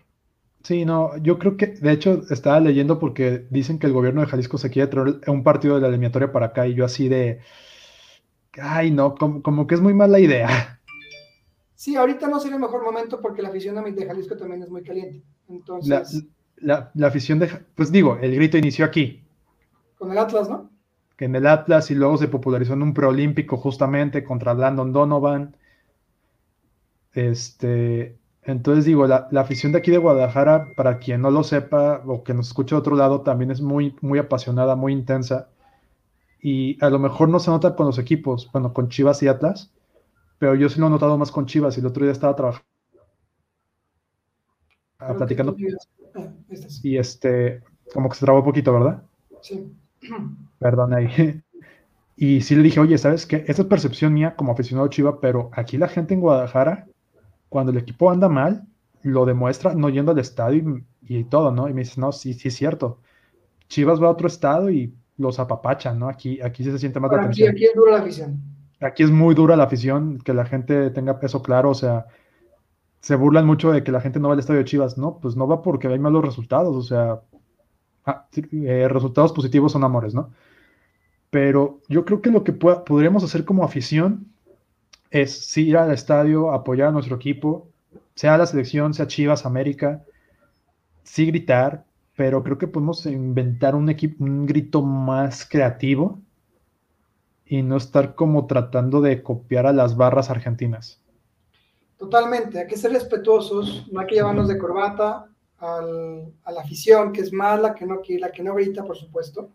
Sí, 0.64 0.86
no, 0.86 1.18
yo 1.18 1.40
creo 1.40 1.56
que, 1.58 1.68
de 1.68 1.92
hecho, 1.92 2.22
estaba 2.30 2.60
leyendo 2.60 3.00
porque 3.00 3.48
dicen 3.50 3.80
que 3.80 3.88
el 3.88 3.94
gobierno 3.94 4.22
de 4.22 4.28
Jalisco 4.28 4.58
se 4.58 4.70
quiere 4.70 4.90
traer 4.90 5.22
un 5.28 5.44
partido 5.44 5.76
de 5.76 5.82
la 5.82 5.88
eliminatoria 5.88 6.32
para 6.32 6.48
acá 6.48 6.68
y 6.68 6.76
yo 6.76 6.84
así 6.84 7.08
de, 7.08 7.40
ay, 8.62 8.92
no, 8.92 9.16
como, 9.16 9.68
que 9.68 9.76
es 9.76 9.82
muy 9.82 9.94
mala 9.94 10.20
idea. 10.20 10.80
Sí, 11.76 11.96
ahorita 11.96 12.28
no 12.28 12.42
sería 12.42 12.58
el 12.58 12.62
mejor 12.62 12.84
momento 12.84 13.22
porque 13.22 13.42
la 13.42 13.48
afición 13.50 13.76
de 13.96 14.06
Jalisco 14.06 14.36
también 14.36 14.62
es 14.62 14.70
muy 14.70 14.84
caliente. 14.84 15.24
Entonces... 15.48 15.90
La, 15.90 16.04
afición 17.04 17.40
de, 17.40 17.48
pues 17.76 17.92
digo, 17.92 18.18
el 18.22 18.36
grito 18.36 18.58
inició 18.58 18.86
aquí. 18.86 19.24
Con 19.98 20.12
el 20.12 20.18
Atlas, 20.18 20.50
¿no? 20.50 20.70
Que 21.16 21.26
en 21.26 21.36
el 21.36 21.48
Atlas 21.48 21.92
y 21.92 21.96
luego 21.96 22.18
se 22.18 22.28
popularizó 22.28 22.74
en 22.74 22.84
un 22.84 22.94
preolímpico 22.94 23.58
justamente 23.58 24.24
contra 24.24 24.54
Landon 24.54 24.94
Donovan. 24.94 25.56
Este, 27.14 28.20
entonces 28.44 28.86
digo, 28.86 29.06
la, 29.06 29.28
afición 29.36 29.72
de 29.72 29.80
aquí 29.80 29.92
de 29.92 29.98
Guadalajara, 29.98 30.70
para 30.76 31.00
quien 31.00 31.22
no 31.22 31.32
lo 31.32 31.44
sepa 31.44 32.02
o 32.06 32.24
que 32.24 32.34
nos 32.34 32.48
escuche 32.48 32.76
de 32.76 32.80
otro 32.80 32.96
lado, 32.96 33.22
también 33.22 33.52
es 33.52 33.62
muy, 33.62 33.96
muy 34.02 34.20
apasionada, 34.20 34.76
muy 34.76 34.94
intensa. 34.94 35.50
Y 36.42 36.84
a 36.84 36.90
lo 36.90 37.00
mejor 37.00 37.30
no 37.30 37.40
se 37.40 37.52
nota 37.52 37.76
con 37.76 37.86
los 37.86 38.00
equipos, 38.00 38.50
bueno, 38.52 38.74
con 38.74 38.90
Chivas 38.90 39.22
y 39.22 39.28
Atlas, 39.28 39.74
pero 40.38 40.56
yo 40.56 40.70
sí 40.70 40.80
lo 40.80 40.88
he 40.88 40.90
notado 40.90 41.18
más 41.18 41.32
con 41.32 41.46
Chivas 41.46 41.78
y 41.78 41.82
el 41.82 41.86
otro 41.86 42.04
día 42.04 42.14
estaba 42.14 42.36
trabajando, 42.36 42.66
platicando. 45.18 45.56
Ah, 46.16 46.28
y 46.84 46.98
este, 46.98 47.62
como 47.94 48.10
que 48.10 48.16
se 48.16 48.26
trabó 48.26 48.40
un 48.40 48.46
poquito, 48.46 48.74
¿verdad? 48.74 49.04
Sí. 49.42 49.72
Perdón 50.60 50.94
ahí. 50.94 51.42
Y 52.16 52.42
sí 52.42 52.56
le 52.56 52.64
dije, 52.64 52.80
oye, 52.80 52.98
¿sabes 52.98 53.26
qué? 53.26 53.46
Esta 53.48 53.62
es 53.62 53.68
percepción 53.68 54.14
mía 54.14 54.36
como 54.36 54.52
aficionado 54.52 54.90
Chiva, 54.90 55.22
pero 55.22 55.50
aquí 55.54 55.78
la 55.78 55.88
gente 55.88 56.14
en 56.14 56.20
Guadalajara 56.20 56.88
cuando 57.50 57.72
el 57.72 57.78
equipo 57.78 58.10
anda 58.12 58.30
mal, 58.30 58.64
lo 59.02 59.26
demuestra 59.26 59.74
no 59.74 59.90
yendo 59.90 60.12
al 60.12 60.20
estadio 60.20 60.82
y, 61.02 61.24
todo, 61.26 61.52
¿no? 61.52 61.68
Y 61.68 61.74
me 61.74 61.82
dice, 61.82 62.00
no, 62.00 62.12
sí, 62.12 62.34
sí 62.34 62.50
es 62.50 62.56
cierto. 62.56 63.00
Chivas 63.68 64.02
va 64.02 64.08
a 64.08 64.12
otro 64.12 64.28
estado 64.28 64.70
y 64.70 64.94
los 65.18 65.40
apapachan, 65.40 65.98
¿no? 66.00 66.08
Aquí, 66.08 66.40
aquí 66.42 66.64
se 66.64 66.78
siente 66.78 67.00
más 67.00 67.12
la 67.12 67.22
atención. 67.22 67.52
Aquí 67.52 67.66
es 67.66 67.74
dura 67.74 67.94
la 67.94 68.00
afición. 68.00 68.40
Aquí 68.80 69.04
es 69.04 69.12
muy 69.12 69.36
dura 69.36 69.56
la 69.56 69.66
afición, 69.66 70.20
que 70.20 70.34
la 70.34 70.46
gente 70.46 70.90
tenga 70.92 71.20
peso 71.20 71.42
claro, 71.42 71.72
o 71.72 71.76
sea, 71.76 72.06
se 73.02 73.16
burlan 73.16 73.46
mucho 73.46 73.72
de 73.72 73.84
que 73.84 73.92
la 73.92 74.02
gente 74.02 74.20
no 74.20 74.28
va 74.28 74.34
al 74.34 74.40
estadio 74.40 74.60
de 74.60 74.66
Chivas, 74.66 74.98
¿no? 74.98 75.20
Pues 75.20 75.36
no 75.36 75.48
va 75.48 75.62
porque 75.62 75.88
hay 75.88 76.00
malos 76.00 76.24
resultados, 76.24 76.76
o 76.76 76.82
sea, 76.82 77.22
ah, 78.06 78.28
eh, 78.52 78.88
resultados 78.90 79.34
positivos 79.34 79.72
son 79.72 79.84
amores, 79.84 80.14
¿no? 80.14 80.32
Pero 81.30 81.82
yo 81.88 82.06
creo 82.06 82.22
que 82.22 82.32
lo 82.32 82.44
que 82.44 82.54
podríamos 82.54 83.24
hacer 83.24 83.46
como 83.46 83.64
afición 83.64 84.28
es 85.12 85.46
sí 85.48 85.70
ir 85.70 85.78
al 85.78 85.92
estadio, 85.92 86.52
apoyar 86.52 86.90
a 86.90 86.92
nuestro 86.92 87.16
equipo, 87.16 87.70
sea 88.16 88.38
la 88.38 88.46
selección, 88.46 88.94
sea 88.94 89.08
Chivas, 89.08 89.46
América, 89.46 90.04
sí 91.04 91.26
gritar, 91.26 91.86
pero 92.16 92.44
creo 92.44 92.58
que 92.58 92.68
podemos 92.68 93.06
inventar 93.06 93.76
un, 93.76 93.96
un 94.20 94.46
grito 94.46 94.82
más 94.82 95.46
creativo 95.46 96.20
y 97.46 97.64
no 97.64 97.78
estar 97.78 98.16
como 98.16 98.46
tratando 98.46 99.02
de 99.02 99.24
copiar 99.24 99.66
a 99.66 99.74
las 99.74 99.96
barras 99.96 100.30
argentinas. 100.30 101.02
Totalmente, 102.00 102.60
hay 102.60 102.68
que 102.68 102.78
ser 102.78 102.94
respetuosos, 102.94 103.88
no 103.92 104.00
hay 104.00 104.08
que 104.08 104.16
llevarnos 104.16 104.48
de 104.48 104.58
corbata 104.58 105.28
a 105.60 105.82
la 105.82 106.62
afición, 106.62 107.12
que 107.12 107.22
es 107.22 107.32
más 107.32 107.60
la 107.62 107.76
que 107.76 107.86
no, 107.86 108.02
la 108.18 108.32
que 108.32 108.42
no 108.42 108.56
grita, 108.56 108.84
por 108.84 108.98
supuesto 108.98 109.52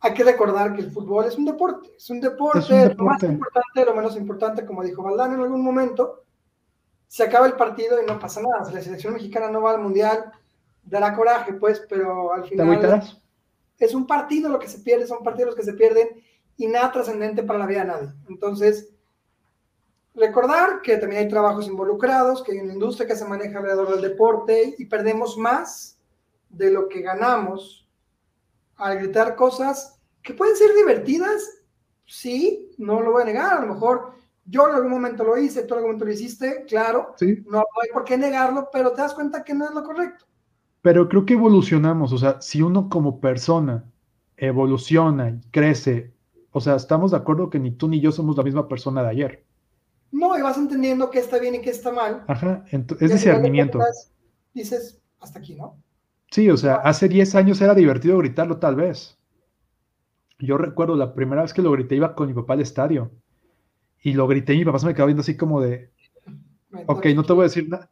hay 0.00 0.14
que 0.14 0.24
recordar 0.24 0.74
que 0.74 0.82
el 0.82 0.90
fútbol 0.90 1.24
es 1.24 1.36
un 1.36 1.44
deporte, 1.44 1.90
es 1.96 2.08
un 2.10 2.20
deporte, 2.20 2.94
lo 2.94 3.04
más 3.04 3.22
importante, 3.22 3.84
lo 3.84 3.94
menos 3.94 4.16
importante, 4.16 4.64
como 4.64 4.84
dijo 4.84 5.02
Valdán 5.02 5.34
en 5.34 5.40
algún 5.40 5.62
momento, 5.62 6.24
se 7.08 7.24
acaba 7.24 7.46
el 7.46 7.54
partido 7.54 8.00
y 8.00 8.06
no 8.06 8.18
pasa 8.18 8.40
nada. 8.40 8.64
Si 8.64 8.74
la 8.74 8.80
selección 8.80 9.14
mexicana 9.14 9.50
no 9.50 9.62
va 9.62 9.72
al 9.72 9.82
mundial, 9.82 10.30
dará 10.84 11.16
coraje, 11.16 11.54
pues, 11.54 11.84
pero 11.88 12.32
al 12.32 12.44
final 12.44 13.02
es 13.78 13.94
un 13.94 14.06
partido 14.06 14.48
lo 14.48 14.58
que 14.58 14.68
se 14.68 14.80
pierde, 14.80 15.06
son 15.06 15.22
partidos 15.22 15.48
los 15.48 15.56
que 15.56 15.62
se 15.62 15.72
pierden 15.72 16.08
y 16.56 16.66
nada 16.66 16.92
trascendente 16.92 17.42
para 17.42 17.58
la 17.58 17.66
vida 17.66 17.80
de 17.80 17.86
nadie. 17.86 18.08
Entonces, 18.28 18.90
recordar 20.18 20.82
que 20.82 20.96
también 20.96 21.22
hay 21.22 21.28
trabajos 21.28 21.66
involucrados, 21.66 22.42
que 22.42 22.52
hay 22.52 22.58
una 22.58 22.72
industria 22.72 23.06
que 23.06 23.16
se 23.16 23.26
maneja 23.26 23.58
alrededor 23.58 23.90
del 23.90 24.02
deporte 24.02 24.74
y 24.78 24.84
perdemos 24.86 25.36
más 25.36 25.98
de 26.48 26.70
lo 26.70 26.88
que 26.88 27.02
ganamos 27.02 27.88
al 28.76 28.98
gritar 28.98 29.36
cosas 29.36 30.00
que 30.22 30.34
pueden 30.34 30.56
ser 30.56 30.74
divertidas, 30.74 31.62
sí, 32.06 32.70
no 32.78 33.00
lo 33.00 33.12
voy 33.12 33.22
a 33.22 33.26
negar, 33.26 33.58
a 33.58 33.60
lo 33.66 33.74
mejor 33.74 34.12
yo 34.44 34.68
en 34.68 34.74
algún 34.74 34.90
momento 34.90 35.24
lo 35.24 35.36
hice, 35.36 35.62
tú 35.62 35.74
en 35.74 35.78
algún 35.78 35.90
momento 35.90 36.04
lo 36.06 36.12
hiciste, 36.12 36.64
claro, 36.66 37.14
sí. 37.16 37.44
no 37.46 37.58
hay 37.58 37.88
por 37.92 38.04
qué 38.04 38.16
negarlo, 38.16 38.68
pero 38.72 38.92
te 38.92 39.02
das 39.02 39.14
cuenta 39.14 39.44
que 39.44 39.54
no 39.54 39.66
es 39.66 39.74
lo 39.74 39.82
correcto. 39.82 40.24
Pero 40.80 41.08
creo 41.08 41.26
que 41.26 41.34
evolucionamos, 41.34 42.12
o 42.12 42.18
sea, 42.18 42.40
si 42.40 42.62
uno 42.62 42.88
como 42.88 43.20
persona 43.20 43.84
evoluciona 44.36 45.30
y 45.30 45.40
crece, 45.50 46.12
o 46.52 46.60
sea, 46.60 46.76
estamos 46.76 47.10
de 47.10 47.16
acuerdo 47.16 47.50
que 47.50 47.58
ni 47.58 47.72
tú 47.72 47.88
ni 47.88 48.00
yo 48.00 48.12
somos 48.12 48.36
la 48.36 48.44
misma 48.44 48.68
persona 48.68 49.02
de 49.02 49.08
ayer. 49.08 49.44
No, 50.10 50.38
y 50.38 50.42
vas 50.42 50.56
entendiendo 50.56 51.10
qué 51.10 51.18
está 51.18 51.38
bien 51.38 51.54
y 51.56 51.60
qué 51.60 51.70
está 51.70 51.92
mal. 51.92 52.24
Ajá, 52.26 52.64
es 52.70 53.12
discernimiento. 53.12 53.78
Dices, 54.54 55.00
hasta 55.20 55.38
aquí, 55.38 55.54
¿no? 55.54 55.76
Sí, 56.30 56.50
o 56.50 56.56
sea, 56.56 56.76
hace 56.76 57.08
10 57.08 57.34
años 57.34 57.60
era 57.60 57.74
divertido 57.74 58.18
gritarlo 58.18 58.58
tal 58.58 58.76
vez. 58.76 59.18
Yo 60.38 60.56
recuerdo 60.58 60.94
la 60.96 61.14
primera 61.14 61.42
vez 61.42 61.52
que 61.52 61.62
lo 61.62 61.72
grité 61.72 61.96
iba 61.96 62.14
con 62.14 62.28
mi 62.28 62.34
papá 62.34 62.54
al 62.54 62.60
estadio 62.60 63.10
y 64.02 64.12
lo 64.12 64.26
grité 64.28 64.54
y 64.54 64.58
mi 64.58 64.64
papá 64.64 64.78
se 64.78 64.86
me 64.86 64.94
quedó 64.94 65.06
viendo 65.06 65.22
así 65.22 65.36
como 65.36 65.60
de, 65.60 65.90
ok, 66.86 67.06
no 67.14 67.24
te 67.24 67.32
voy 67.32 67.42
a 67.42 67.48
decir 67.48 67.68
nada. 67.68 67.90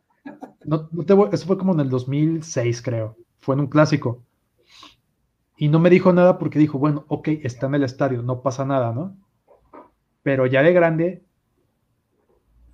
No, 0.65 0.89
no 0.93 1.05
te 1.05 1.13
voy, 1.13 1.29
eso 1.33 1.47
fue 1.47 1.59
como 1.59 1.73
en 1.75 1.81
el 1.81 1.91
2006, 1.91 2.83
creo. 2.83 3.17
Fue 3.39 3.55
en 3.55 3.63
un 3.63 3.67
clásico. 3.69 4.23
Y 5.57 5.69
no 5.69 5.79
me 5.79 5.91
dijo 5.91 6.13
nada 6.13 6.39
porque 6.39 6.59
dijo, 6.59 6.79
bueno, 6.79 7.05
ok, 7.09 7.29
está 7.43 7.67
en 7.67 7.77
el 7.77 7.85
estadio, 7.85 8.23
no 8.23 8.43
pasa 8.43 8.65
nada, 8.65 8.93
¿no? 8.93 9.17
Pero 10.23 10.47
ya 10.47 10.63
de 10.63 10.73
grande, 10.73 11.25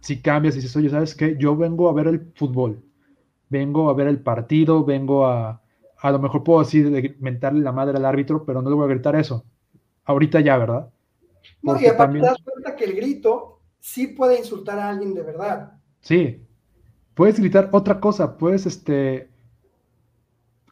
si 0.03 0.21
cambias 0.21 0.55
y 0.55 0.59
dices, 0.59 0.77
oye, 0.77 0.91
¿sabes 0.91 1.15
qué? 1.15 1.37
Yo 1.38 1.57
vengo 1.57 1.88
a 1.88 1.93
ver 1.93 2.09
el 2.09 2.33
fútbol, 2.35 2.83
vengo 3.49 3.88
a 3.88 3.95
ver 3.95 4.09
el 4.09 4.21
partido, 4.21 4.85
vengo 4.85 5.27
a, 5.27 5.62
a 5.99 6.11
lo 6.11 6.19
mejor 6.19 6.43
puedo 6.43 6.59
decir, 6.59 7.17
mentarle 7.21 7.61
la 7.61 7.71
madre 7.71 7.97
al 7.97 8.05
árbitro, 8.05 8.45
pero 8.45 8.61
no 8.61 8.69
le 8.69 8.77
voy 8.77 8.85
a 8.87 8.95
gritar 8.95 9.15
eso. 9.15 9.45
Ahorita 10.05 10.41
ya, 10.41 10.59
¿verdad? 10.59 10.91
No, 11.62 11.81
y 11.81 11.87
aparte 11.87 12.19
te 12.19 12.27
das 12.27 12.43
cuenta 12.43 12.75
que 12.75 12.85
el 12.85 12.95
grito 12.95 13.61
sí 13.79 14.09
puede 14.09 14.38
insultar 14.38 14.81
a 14.81 14.88
alguien 14.88 15.15
de 15.15 15.23
verdad. 15.23 15.75
Sí, 16.01 16.43
puedes 17.15 17.38
gritar 17.38 17.69
otra 17.71 18.01
cosa, 18.01 18.37
puedes 18.37 18.67
este, 18.67 19.31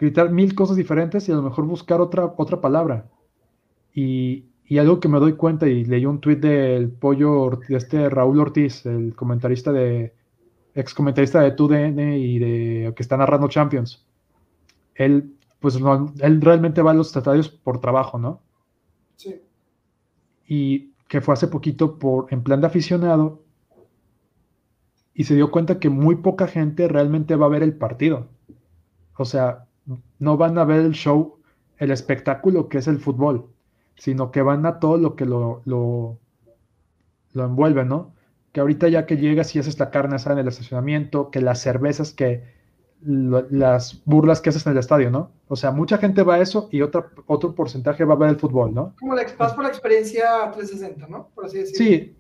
gritar 0.01 0.31
mil 0.31 0.57
cosas 0.57 0.77
diferentes 0.77 1.29
y 1.29 1.33
a 1.33 1.37
lo 1.37 1.43
mejor 1.43 1.67
buscar 1.67 2.01
otra, 2.01 2.35
otra 2.37 2.61
palabra. 2.61 3.09
Y, 3.95 4.50
y 4.71 4.79
algo 4.79 5.01
que 5.01 5.09
me 5.09 5.19
doy 5.19 5.33
cuenta, 5.33 5.67
y 5.67 5.85
leí 5.85 6.07
un 6.07 6.21
tuit 6.21 6.39
del 6.39 6.91
pollo 6.93 7.59
de 7.69 7.77
este 7.77 8.09
Raúl 8.09 8.39
Ortiz, 8.39 8.87
el 8.87 9.17
comentarista 9.17 9.73
de, 9.73 10.15
ex 10.77 10.95
comentarista 10.95 11.41
de 11.41 11.51
TUDN 11.51 11.99
y 12.13 12.39
de 12.39 12.93
que 12.95 13.03
está 13.03 13.17
narrando 13.17 13.49
Champions. 13.49 14.07
Él, 14.95 15.35
pues 15.59 15.77
él 16.21 16.41
realmente 16.41 16.83
va 16.83 16.93
a 16.93 16.95
los 16.95 17.17
estadios 17.17 17.49
por 17.49 17.81
trabajo, 17.81 18.21
¿no? 18.21 18.43
Sí. 19.17 19.41
Y 20.47 20.93
que 21.09 21.21
fue 21.21 21.35
hace 21.35 21.49
poquito 21.49 21.99
por, 21.99 22.33
en 22.33 22.45
plan 22.45 22.61
de 22.61 22.69
aficionado 22.69 23.43
y 25.15 25.25
se 25.25 25.35
dio 25.35 25.51
cuenta 25.51 25.81
que 25.81 25.91
muy 25.91 26.15
poca 26.15 26.47
gente 26.47 26.87
realmente 26.87 27.35
va 27.35 27.47
a 27.47 27.51
ver 27.51 27.65
el 27.65 27.75
partido. 27.75 28.29
O 29.17 29.25
sea, 29.25 29.67
no 30.21 30.37
van 30.37 30.59
a 30.59 30.65
ver 30.65 30.83
el 30.83 30.93
show, 30.93 31.41
el 31.79 31.91
espectáculo 31.91 32.69
que 32.69 32.79
es 32.79 32.87
el 32.87 33.01
fútbol 33.01 33.51
sino 34.01 34.31
que 34.31 34.41
van 34.41 34.65
a 34.65 34.79
todo 34.79 34.97
lo 34.97 35.15
que 35.15 35.27
lo, 35.27 35.61
lo, 35.67 36.19
envuelve, 37.35 37.85
¿no? 37.85 38.15
Que 38.51 38.61
ahorita 38.61 38.89
ya 38.89 39.05
que 39.05 39.19
llegas 39.19 39.55
y 39.55 39.59
haces 39.59 39.79
la 39.79 39.91
carne 39.91 40.17
asada 40.17 40.37
en 40.37 40.39
el 40.41 40.49
estacionamiento, 40.49 41.31
que 41.31 41.43
las 41.43 41.61
cervezas, 41.61 42.15
que 42.15 42.43
las 43.03 44.03
burlas 44.07 44.41
que 44.41 44.49
haces 44.49 44.65
en 44.65 44.73
el 44.73 44.79
estadio, 44.79 45.11
¿no? 45.11 45.33
O 45.49 45.57
sea, 45.57 45.71
mucha 45.71 45.99
gente 45.99 46.23
va 46.23 46.37
a 46.37 46.41
eso 46.41 46.71
y 46.73 46.81
otra, 46.81 47.11
otro 47.27 47.55
porcentaje 47.55 48.05
va 48.05 48.15
a 48.15 48.17
ver 48.17 48.31
el 48.31 48.37
fútbol, 48.37 48.73
¿no? 48.73 48.95
Como 48.99 49.15
la, 49.15 49.27
vas 49.37 49.53
por 49.53 49.65
la 49.65 49.71
experiencia 49.71 50.51
360, 50.51 51.07
¿no? 51.07 51.29
Por 51.35 51.45
así 51.45 51.59
decirlo. 51.59 51.85
Sí, 51.85 52.17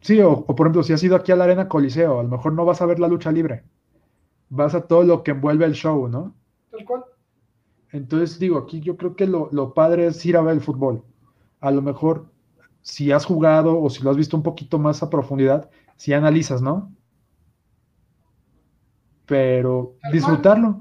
sí, 0.00 0.20
o, 0.20 0.32
o, 0.32 0.56
por 0.56 0.66
ejemplo, 0.66 0.82
si 0.82 0.94
has 0.94 1.02
ido 1.04 1.14
aquí 1.14 1.30
a 1.30 1.36
la 1.36 1.44
Arena 1.44 1.68
Coliseo, 1.68 2.18
a 2.18 2.24
lo 2.24 2.28
mejor 2.28 2.54
no 2.54 2.64
vas 2.64 2.82
a 2.82 2.86
ver 2.86 2.98
la 2.98 3.06
lucha 3.06 3.30
libre, 3.30 3.62
vas 4.48 4.74
a 4.74 4.80
todo 4.80 5.04
lo 5.04 5.22
que 5.22 5.30
envuelve 5.30 5.64
el 5.64 5.74
show, 5.74 6.08
¿no? 6.08 6.34
Tal 6.72 6.84
cual. 6.84 7.04
Entonces, 7.94 8.40
digo, 8.40 8.58
aquí 8.58 8.80
yo 8.80 8.96
creo 8.96 9.14
que 9.14 9.24
lo, 9.24 9.72
padre 9.72 10.08
es 10.08 10.26
ir 10.26 10.36
a 10.36 10.42
ver 10.42 10.54
el 10.54 10.60
fútbol. 10.60 11.04
A 11.60 11.70
lo 11.70 11.80
mejor, 11.80 12.26
si 12.82 13.12
has 13.12 13.24
jugado 13.24 13.80
o 13.80 13.88
si 13.88 14.02
lo 14.02 14.10
has 14.10 14.16
visto 14.16 14.36
un 14.36 14.42
poquito 14.42 14.80
más 14.80 15.04
a 15.04 15.10
profundidad, 15.10 15.70
si 15.94 16.12
analizas, 16.12 16.60
¿no? 16.60 16.92
Pero 19.26 19.94
disfrutarlo. 20.12 20.80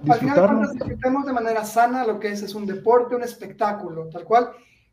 disfrutarlo. 0.00 0.62
Al 0.62 0.68
final, 0.70 0.78
disfrutemos 0.78 1.26
de 1.26 1.32
manera 1.34 1.62
sana 1.62 2.06
lo 2.06 2.18
que 2.18 2.28
es, 2.28 2.40
es 2.40 2.54
un 2.54 2.64
deporte, 2.64 3.14
un 3.14 3.22
espectáculo, 3.22 4.08
tal 4.08 4.24
cual. 4.24 4.48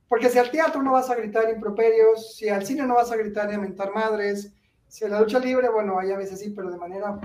Porque 0.10 0.28
si 0.30 0.40
al 0.40 0.52
teatro 0.52 0.84
no 0.84 0.92
vas 0.92 1.10
a 1.10 1.16
gritar 1.16 1.50
improperios, 1.50 2.36
si 2.36 2.50
al 2.50 2.66
cine 2.66 2.86
no 2.86 2.96
vas 2.96 3.10
a 3.10 3.16
gritar 3.16 3.54
y 3.54 3.58
mentar 3.58 3.94
madres, 3.96 4.54
si 4.90 5.06
a 5.06 5.08
la 5.08 5.22
lucha 5.22 5.40
libre, 5.40 5.70
bueno, 5.70 5.98
hay 5.98 6.12
a 6.12 6.18
veces 6.18 6.42
sí, 6.42 6.50
pero 6.50 6.70
de 6.70 6.78
manera 6.78 7.22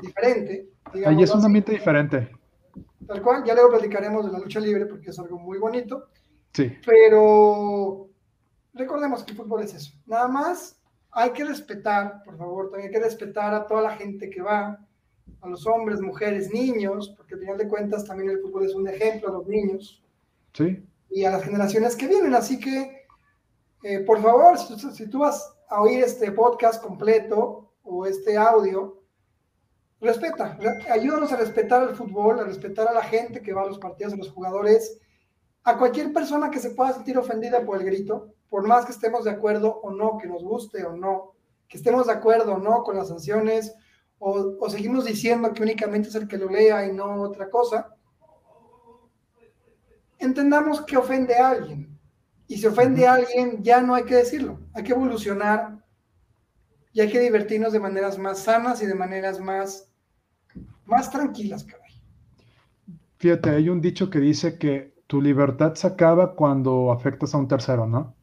diferente. 0.00 0.70
Ahí 1.04 1.22
es 1.22 1.34
un 1.34 1.44
ambiente 1.44 1.72
diferente. 1.72 2.30
Tal 3.12 3.20
cual, 3.20 3.44
ya 3.44 3.52
luego 3.52 3.72
platicaremos 3.72 4.24
de 4.24 4.32
la 4.32 4.38
lucha 4.38 4.58
libre 4.58 4.86
porque 4.86 5.10
es 5.10 5.18
algo 5.18 5.38
muy 5.38 5.58
bonito. 5.58 6.08
Sí. 6.54 6.72
Pero 6.86 8.08
recordemos 8.72 9.22
que 9.22 9.32
el 9.32 9.36
fútbol 9.36 9.62
es 9.62 9.74
eso. 9.74 9.92
Nada 10.06 10.28
más 10.28 10.80
hay 11.10 11.30
que 11.32 11.44
respetar, 11.44 12.22
por 12.24 12.38
favor, 12.38 12.70
también 12.70 12.88
hay 12.88 12.94
que 12.94 13.04
respetar 13.04 13.52
a 13.52 13.66
toda 13.66 13.82
la 13.82 13.96
gente 13.96 14.30
que 14.30 14.40
va, 14.40 14.78
a 15.42 15.46
los 15.46 15.66
hombres, 15.66 16.00
mujeres, 16.00 16.50
niños, 16.54 17.12
porque 17.14 17.34
al 17.34 17.40
final 17.40 17.58
de 17.58 17.68
cuentas 17.68 18.06
también 18.06 18.30
el 18.30 18.40
fútbol 18.40 18.64
es 18.64 18.74
un 18.74 18.88
ejemplo 18.88 19.28
a 19.28 19.32
los 19.32 19.46
niños. 19.46 20.02
Sí. 20.54 20.82
Y 21.10 21.24
a 21.24 21.32
las 21.32 21.44
generaciones 21.44 21.94
que 21.94 22.08
vienen. 22.08 22.34
Así 22.34 22.58
que, 22.58 23.04
eh, 23.82 24.00
por 24.06 24.22
favor, 24.22 24.56
si, 24.56 24.78
si 24.78 25.06
tú 25.10 25.18
vas 25.18 25.54
a 25.68 25.82
oír 25.82 26.02
este 26.02 26.32
podcast 26.32 26.82
completo 26.82 27.74
o 27.82 28.06
este 28.06 28.38
audio, 28.38 29.01
respeta, 30.02 30.58
ayúdanos 30.90 31.32
a 31.32 31.36
respetar 31.36 31.88
el 31.88 31.94
fútbol, 31.94 32.40
a 32.40 32.44
respetar 32.44 32.88
a 32.88 32.92
la 32.92 33.04
gente 33.04 33.40
que 33.40 33.52
va 33.52 33.62
a 33.62 33.66
los 33.66 33.78
partidos, 33.78 34.12
a 34.12 34.16
los 34.16 34.30
jugadores, 34.30 34.98
a 35.62 35.78
cualquier 35.78 36.12
persona 36.12 36.50
que 36.50 36.58
se 36.58 36.70
pueda 36.70 36.92
sentir 36.92 37.16
ofendida 37.16 37.64
por 37.64 37.78
el 37.78 37.86
grito, 37.86 38.34
por 38.50 38.66
más 38.66 38.84
que 38.84 38.92
estemos 38.92 39.24
de 39.24 39.30
acuerdo 39.30 39.80
o 39.80 39.92
no, 39.92 40.18
que 40.18 40.26
nos 40.26 40.42
guste 40.42 40.84
o 40.84 40.96
no, 40.96 41.34
que 41.68 41.78
estemos 41.78 42.08
de 42.08 42.14
acuerdo 42.14 42.54
o 42.54 42.58
no 42.58 42.82
con 42.82 42.96
las 42.96 43.08
sanciones, 43.08 43.74
o, 44.18 44.68
seguimos 44.68 45.04
diciendo 45.04 45.52
que 45.52 45.62
únicamente 45.62 46.08
es 46.08 46.14
el 46.16 46.28
que 46.28 46.36
lo 46.36 46.48
lea 46.48 46.84
y 46.86 46.92
no 46.92 47.22
otra 47.22 47.48
cosa, 47.48 47.94
entendamos 50.18 50.82
que 50.82 50.96
ofende 50.96 51.36
a 51.36 51.50
alguien. 51.50 51.96
Y 52.48 52.56
si 52.56 52.66
ofende 52.66 53.06
a 53.06 53.14
alguien, 53.14 53.62
ya 53.62 53.80
no 53.80 53.94
hay 53.94 54.04
que 54.04 54.16
decirlo, 54.16 54.58
hay 54.74 54.82
que 54.82 54.92
evolucionar 54.92 55.82
y 56.92 57.00
hay 57.00 57.10
que 57.10 57.20
divertirnos 57.20 57.72
de 57.72 57.80
maneras 57.80 58.18
más 58.18 58.40
sanas 58.40 58.82
y 58.82 58.86
de 58.86 58.94
maneras 58.94 59.40
más 59.40 59.91
más 60.86 61.10
tranquilas, 61.10 61.64
caray. 61.64 61.92
Fíjate, 63.18 63.50
hay 63.50 63.68
un 63.68 63.80
dicho 63.80 64.10
que 64.10 64.18
dice 64.18 64.58
que 64.58 64.94
tu 65.06 65.20
libertad 65.20 65.74
se 65.74 65.86
acaba 65.86 66.34
cuando 66.34 66.90
afectas 66.90 67.34
a 67.34 67.38
un 67.38 67.46
tercero, 67.46 67.86
¿no? 67.86 68.14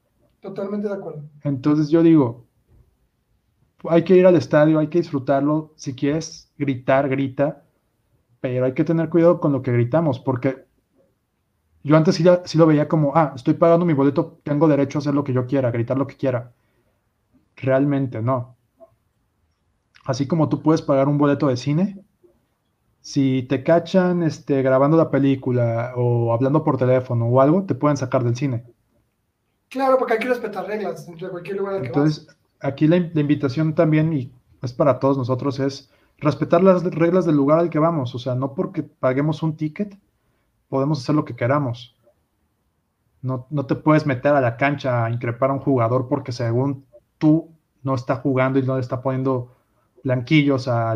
Totalmente 0.41 0.87
de 0.87 0.93
acuerdo. 0.93 1.23
Entonces 1.43 1.89
yo 1.89 2.01
digo, 2.03 2.45
hay 3.87 4.03
que 4.03 4.15
ir 4.15 4.25
al 4.25 4.35
estadio, 4.35 4.79
hay 4.79 4.87
que 4.87 4.99
disfrutarlo. 4.99 5.73
Si 5.75 5.95
quieres 5.95 6.51
gritar, 6.57 7.07
grita, 7.07 7.63
pero 8.41 8.65
hay 8.65 8.73
que 8.73 8.83
tener 8.83 9.09
cuidado 9.09 9.39
con 9.39 9.51
lo 9.51 9.61
que 9.61 9.71
gritamos, 9.71 10.19
porque 10.19 10.65
yo 11.83 11.95
antes 11.95 12.15
sí, 12.15 12.25
sí, 12.45 12.57
lo 12.57 12.65
veía 12.65 12.87
como, 12.87 13.15
ah, 13.15 13.33
estoy 13.35 13.53
pagando 13.53 13.85
mi 13.85 13.93
boleto, 13.93 14.39
tengo 14.43 14.67
derecho 14.67 14.97
a 14.97 15.01
hacer 15.01 15.13
lo 15.13 15.23
que 15.23 15.33
yo 15.33 15.45
quiera, 15.45 15.71
gritar 15.71 15.97
lo 15.97 16.07
que 16.07 16.17
quiera. 16.17 16.53
Realmente 17.55 18.21
no. 18.21 18.57
Así 20.05 20.27
como 20.27 20.49
tú 20.49 20.61
puedes 20.61 20.81
pagar 20.81 21.07
un 21.07 21.17
boleto 21.17 21.47
de 21.47 21.57
cine, 21.57 22.03
si 23.01 23.43
te 23.43 23.63
cachan 23.63 24.23
este, 24.23 24.61
grabando 24.61 24.97
la 24.97 25.09
película 25.09 25.93
o 25.95 26.33
hablando 26.33 26.63
por 26.63 26.77
teléfono 26.77 27.25
o 27.25 27.41
algo, 27.41 27.63
te 27.63 27.75
pueden 27.75 27.97
sacar 27.97 28.23
del 28.23 28.35
cine. 28.35 28.65
Claro, 29.69 29.97
porque 29.97 30.13
hay 30.13 30.19
que 30.19 30.27
respetar 30.27 30.65
reglas 30.65 31.07
entre 31.07 31.29
cualquier 31.29 31.57
lugar 31.57 31.75
al 31.75 31.81
que 31.81 31.87
Entonces, 31.87 32.27
aquí 32.59 32.87
la, 32.87 32.97
invitación 32.97 33.75
también, 33.75 34.11
y 34.13 34.31
es 34.61 34.73
para 34.73 34.99
todos 34.99 35.17
nosotros, 35.17 35.59
es 35.59 35.91
respetar 36.17 36.63
las 36.63 36.83
reglas 36.83 37.25
del 37.25 37.35
lugar 37.35 37.59
al 37.59 37.69
que 37.69 37.79
vamos. 37.79 38.13
O 38.15 38.19
sea, 38.19 38.35
no 38.35 38.53
porque 38.53 38.83
paguemos 38.83 39.43
un 39.43 39.55
ticket, 39.55 39.97
podemos 40.67 41.01
hacer 41.01 41.15
lo 41.15 41.23
que 41.23 41.35
queramos. 41.35 41.95
No, 43.21 43.47
no 43.49 43.65
te 43.65 43.75
puedes 43.75 44.05
meter 44.05 44.33
a 44.33 44.41
la 44.41 44.57
cancha 44.57 45.05
a 45.05 45.11
increpar 45.11 45.51
a 45.51 45.53
un 45.53 45.59
jugador 45.59 46.07
porque 46.07 46.31
según 46.31 46.85
tú 47.17 47.49
no 47.83 47.95
está 47.95 48.15
jugando 48.15 48.59
y 48.59 48.63
no 48.63 48.75
le 48.75 48.81
está 48.81 49.01
poniendo 49.01 49.55
blanquillos 50.03 50.67
a, 50.67 50.95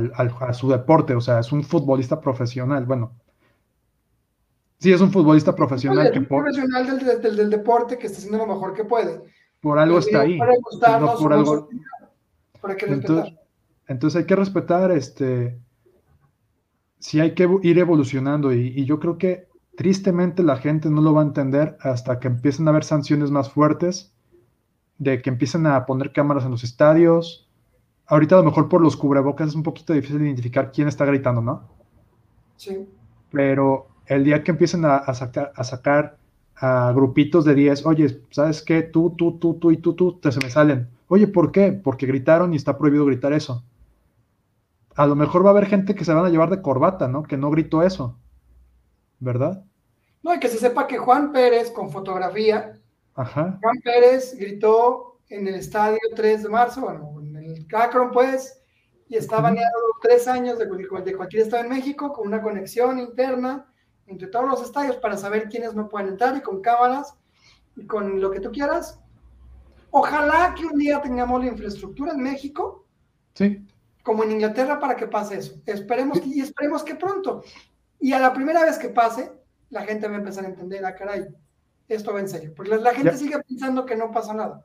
su 0.53 0.69
deporte, 0.69 1.15
o 1.15 1.21
sea, 1.21 1.39
es 1.39 1.51
un 1.51 1.63
futbolista 1.63 2.19
profesional, 2.19 2.85
bueno. 2.85 3.13
Sí, 4.79 4.91
es 4.91 4.99
un 4.99 5.11
futbolista 5.11 5.55
profesional. 5.55 6.07
Es 6.07 6.17
un 6.17 6.25
profesional 6.25 6.99
del, 7.21 7.49
deporte 7.49 7.97
que 7.97 8.07
está 8.07 8.19
haciendo 8.19 8.39
lo 8.39 8.47
mejor 8.47 8.73
que 8.73 8.83
puede. 8.83 9.21
Por 9.61 9.79
algo 9.79 9.99
está 9.99 10.21
ahí. 10.21 10.37
por 10.37 11.33
algo... 11.33 11.69
entonces, 12.87 13.33
entonces, 13.87 14.19
hay 14.19 14.25
que 14.25 14.35
respetar, 14.35 14.91
este, 14.91 15.57
sí 16.99 17.19
hay 17.19 17.33
que 17.33 17.49
ir 17.63 17.79
evolucionando 17.79 18.53
y, 18.53 18.67
y 18.75 18.85
yo 18.85 18.99
creo 18.99 19.17
que 19.17 19.47
tristemente 19.75 20.43
la 20.43 20.57
gente 20.57 20.89
no 20.89 21.01
lo 21.01 21.13
va 21.13 21.21
a 21.21 21.25
entender 21.25 21.77
hasta 21.81 22.19
que 22.19 22.27
empiecen 22.27 22.67
a 22.67 22.71
haber 22.71 22.83
sanciones 22.83 23.31
más 23.31 23.49
fuertes, 23.49 24.13
de 24.97 25.21
que 25.21 25.29
empiecen 25.29 25.65
a 25.65 25.85
poner 25.85 26.11
cámaras 26.11 26.45
en 26.45 26.51
los 26.51 26.63
estadios, 26.63 27.49
ahorita 28.07 28.35
a 28.35 28.39
lo 28.39 28.45
mejor 28.45 28.69
por 28.69 28.81
los 28.81 28.95
cubrebocas 28.95 29.49
es 29.49 29.55
un 29.55 29.63
poquito 29.63 29.93
difícil 29.93 30.21
identificar 30.21 30.71
quién 30.71 30.87
está 30.87 31.05
gritando, 31.05 31.41
¿no? 31.41 31.63
Sí. 32.57 32.87
Pero 33.31 33.87
el 34.05 34.23
día 34.23 34.43
que 34.43 34.51
empiecen 34.51 34.85
a, 34.85 35.13
sacar, 35.13 35.51
a 35.55 35.63
sacar 35.63 36.17
a 36.55 36.91
grupitos 36.93 37.45
de 37.45 37.55
10, 37.55 37.85
oye, 37.85 38.21
¿sabes 38.29 38.61
qué? 38.61 38.83
Tú, 38.83 39.15
tú, 39.17 39.37
tú, 39.39 39.55
tú 39.55 39.71
y 39.71 39.77
tú, 39.77 39.93
tú, 39.93 40.19
te 40.19 40.31
se 40.31 40.39
me 40.39 40.49
salen. 40.49 40.87
Oye, 41.07 41.27
¿por 41.27 41.51
qué? 41.51 41.71
Porque 41.71 42.05
gritaron 42.05 42.53
y 42.53 42.57
está 42.57 42.77
prohibido 42.77 43.05
gritar 43.05 43.33
eso. 43.33 43.63
A 44.95 45.07
lo 45.07 45.15
mejor 45.15 45.43
va 45.43 45.49
a 45.49 45.51
haber 45.51 45.65
gente 45.65 45.95
que 45.95 46.05
se 46.05 46.13
van 46.13 46.25
a 46.25 46.29
llevar 46.29 46.49
de 46.49 46.61
corbata, 46.61 47.07
¿no? 47.07 47.23
Que 47.23 47.37
no 47.37 47.49
gritó 47.49 47.83
eso. 47.83 48.17
¿Verdad? 49.19 49.63
No, 50.21 50.33
y 50.33 50.39
que 50.39 50.47
se 50.47 50.57
sepa 50.57 50.87
que 50.87 50.97
Juan 50.97 51.31
Pérez, 51.31 51.71
con 51.71 51.89
fotografía, 51.89 52.79
Ajá. 53.15 53.59
Juan 53.61 53.77
Pérez 53.83 54.35
gritó 54.37 55.19
en 55.29 55.47
el 55.47 55.55
estadio 55.55 55.99
3 56.15 56.43
de 56.43 56.49
marzo, 56.49 56.81
bueno, 56.81 57.11
Cacron, 57.73 58.11
pues, 58.11 58.61
y 59.09 59.17
está 59.17 59.41
baneado 59.41 59.73
tres 59.99 60.27
años 60.27 60.59
de, 60.59 60.67
de 60.67 61.15
cualquier 61.17 61.41
estado 61.41 61.63
en 61.63 61.69
México 61.69 62.13
con 62.13 62.27
una 62.27 62.39
conexión 62.39 62.99
interna 62.99 63.65
entre 64.05 64.27
todos 64.27 64.47
los 64.47 64.61
estadios 64.61 64.97
para 64.97 65.17
saber 65.17 65.49
quiénes 65.49 65.73
no 65.73 65.89
pueden 65.89 66.09
entrar 66.09 66.37
y 66.37 66.41
con 66.41 66.61
cámaras 66.61 67.15
y 67.75 67.87
con 67.87 68.21
lo 68.21 68.29
que 68.29 68.41
tú 68.41 68.51
quieras. 68.51 68.99
Ojalá 69.89 70.53
que 70.55 70.67
un 70.67 70.77
día 70.77 71.01
tengamos 71.01 71.43
la 71.43 71.49
infraestructura 71.49 72.11
en 72.11 72.21
México, 72.21 72.85
sí. 73.33 73.65
como 74.03 74.23
en 74.23 74.33
Inglaterra, 74.33 74.79
para 74.79 74.95
que 74.95 75.07
pase 75.07 75.39
eso. 75.39 75.59
Esperemos 75.65 76.19
que, 76.19 76.27
y 76.27 76.41
esperemos 76.41 76.83
que 76.83 76.93
pronto. 76.93 77.43
Y 77.99 78.13
a 78.13 78.19
la 78.19 78.33
primera 78.33 78.63
vez 78.63 78.77
que 78.77 78.89
pase, 78.89 79.31
la 79.71 79.81
gente 79.81 80.07
va 80.07 80.13
a 80.13 80.19
empezar 80.19 80.45
a 80.45 80.49
entender, 80.49 80.85
ah, 80.85 80.93
caray, 80.93 81.25
esto 81.87 82.13
va 82.13 82.19
en 82.19 82.29
serio. 82.29 82.53
Porque 82.55 82.77
la 82.77 82.93
gente 82.93 83.17
sigue 83.17 83.39
pensando 83.39 83.83
que 83.83 83.95
no 83.95 84.11
pasa 84.11 84.35
nada. 84.35 84.63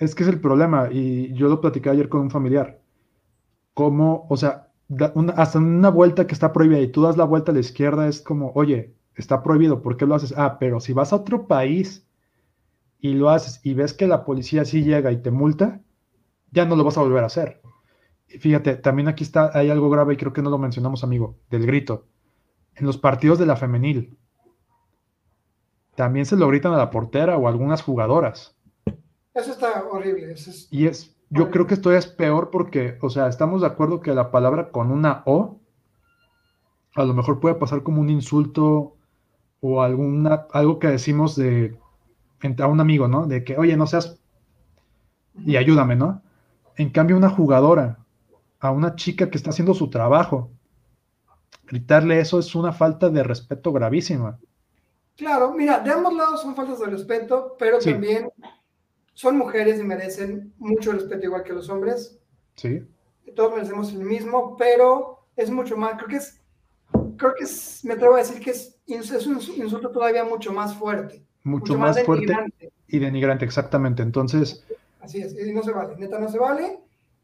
Es 0.00 0.14
que 0.14 0.22
es 0.22 0.28
el 0.30 0.40
problema, 0.40 0.88
y 0.90 1.32
yo 1.34 1.48
lo 1.48 1.60
platicé 1.60 1.90
ayer 1.90 2.08
con 2.08 2.22
un 2.22 2.30
familiar. 2.30 2.80
Como, 3.74 4.26
o 4.30 4.36
sea, 4.36 4.70
hasta 5.36 5.58
una 5.58 5.90
vuelta 5.90 6.26
que 6.26 6.32
está 6.32 6.52
prohibida 6.52 6.80
y 6.80 6.88
tú 6.88 7.02
das 7.02 7.18
la 7.18 7.24
vuelta 7.24 7.52
a 7.52 7.54
la 7.54 7.60
izquierda, 7.60 8.08
es 8.08 8.22
como, 8.22 8.50
oye, 8.54 8.94
está 9.14 9.42
prohibido, 9.42 9.82
¿por 9.82 9.98
qué 9.98 10.06
lo 10.06 10.14
haces? 10.14 10.34
Ah, 10.36 10.58
pero 10.58 10.80
si 10.80 10.94
vas 10.94 11.12
a 11.12 11.16
otro 11.16 11.46
país 11.46 12.08
y 12.98 13.12
lo 13.12 13.28
haces 13.28 13.60
y 13.62 13.74
ves 13.74 13.92
que 13.92 14.06
la 14.06 14.24
policía 14.24 14.64
sí 14.64 14.82
llega 14.84 15.12
y 15.12 15.22
te 15.22 15.30
multa, 15.30 15.82
ya 16.50 16.64
no 16.64 16.76
lo 16.76 16.84
vas 16.84 16.96
a 16.96 17.02
volver 17.02 17.22
a 17.22 17.26
hacer. 17.26 17.60
fíjate, 18.26 18.76
también 18.76 19.08
aquí 19.08 19.24
está, 19.24 19.50
hay 19.52 19.70
algo 19.70 19.90
grave 19.90 20.14
y 20.14 20.16
creo 20.16 20.32
que 20.32 20.42
no 20.42 20.50
lo 20.50 20.58
mencionamos, 20.58 21.04
amigo, 21.04 21.36
del 21.50 21.66
grito. 21.66 22.06
En 22.74 22.86
los 22.86 22.96
partidos 22.96 23.38
de 23.38 23.46
la 23.46 23.56
femenil, 23.56 24.16
también 25.94 26.24
se 26.24 26.36
lo 26.36 26.48
gritan 26.48 26.72
a 26.72 26.78
la 26.78 26.90
portera 26.90 27.36
o 27.36 27.46
a 27.46 27.50
algunas 27.50 27.82
jugadoras. 27.82 28.56
Eso 29.34 29.52
está 29.52 29.84
horrible. 29.84 30.34
Y 30.70 30.86
es, 30.86 31.16
yo 31.28 31.50
creo 31.50 31.66
que 31.66 31.74
esto 31.74 31.92
es 31.92 32.06
peor 32.06 32.50
porque, 32.50 32.98
o 33.00 33.10
sea, 33.10 33.28
estamos 33.28 33.60
de 33.60 33.68
acuerdo 33.68 34.00
que 34.00 34.14
la 34.14 34.30
palabra 34.30 34.70
con 34.70 34.90
una 34.90 35.22
O 35.26 35.60
a 36.96 37.04
lo 37.04 37.14
mejor 37.14 37.40
puede 37.40 37.54
pasar 37.54 37.82
como 37.82 38.00
un 38.00 38.10
insulto 38.10 38.96
o 39.60 39.82
alguna, 39.82 40.46
algo 40.52 40.78
que 40.78 40.88
decimos 40.88 41.36
de 41.36 41.78
a 42.58 42.66
un 42.66 42.80
amigo, 42.80 43.06
¿no? 43.06 43.26
De 43.26 43.44
que, 43.44 43.56
oye, 43.58 43.76
no 43.76 43.86
seas 43.86 44.18
y 45.44 45.56
ayúdame, 45.56 45.94
¿no? 45.94 46.22
En 46.76 46.90
cambio, 46.90 47.16
una 47.16 47.28
jugadora, 47.28 47.98
a 48.58 48.70
una 48.70 48.96
chica 48.96 49.30
que 49.30 49.36
está 49.36 49.50
haciendo 49.50 49.74
su 49.74 49.90
trabajo, 49.90 50.50
gritarle 51.66 52.20
eso 52.20 52.38
es 52.38 52.54
una 52.54 52.72
falta 52.72 53.08
de 53.10 53.22
respeto 53.22 53.72
gravísima. 53.72 54.38
Claro, 55.16 55.52
mira, 55.52 55.80
de 55.80 55.90
ambos 55.90 56.14
lados 56.14 56.40
son 56.40 56.54
faltas 56.56 56.80
de 56.80 56.86
respeto, 56.86 57.56
pero 57.58 57.78
también 57.78 58.30
son 59.14 59.36
mujeres 59.36 59.78
y 59.80 59.84
merecen 59.84 60.52
mucho 60.58 60.92
respeto 60.92 61.26
igual 61.26 61.42
que 61.42 61.52
los 61.52 61.68
hombres. 61.68 62.18
Sí. 62.54 62.86
Todos 63.34 63.54
merecemos 63.54 63.92
el 63.92 64.00
mismo, 64.00 64.56
pero 64.56 65.26
es 65.36 65.50
mucho 65.50 65.76
más, 65.76 65.94
creo 65.94 66.08
que 66.08 66.16
es, 66.16 66.40
creo 67.16 67.34
que 67.34 67.44
es, 67.44 67.84
me 67.84 67.94
atrevo 67.94 68.14
a 68.14 68.18
decir 68.18 68.40
que 68.40 68.50
es, 68.50 68.78
es 68.86 69.26
un 69.26 69.40
insulto 69.56 69.90
todavía 69.90 70.24
mucho 70.24 70.52
más 70.52 70.74
fuerte. 70.74 71.24
Mucho, 71.42 71.78
más, 71.78 72.02
fuerte 72.02 72.34
y 72.88 72.98
denigrante, 72.98 73.44
exactamente. 73.44 74.02
Entonces... 74.02 74.64
Así 75.00 75.22
es, 75.22 75.34
y 75.34 75.52
no 75.52 75.62
se 75.62 75.72
vale, 75.72 75.96
neta 75.96 76.18
no 76.18 76.28
se 76.28 76.38
vale, 76.38 76.80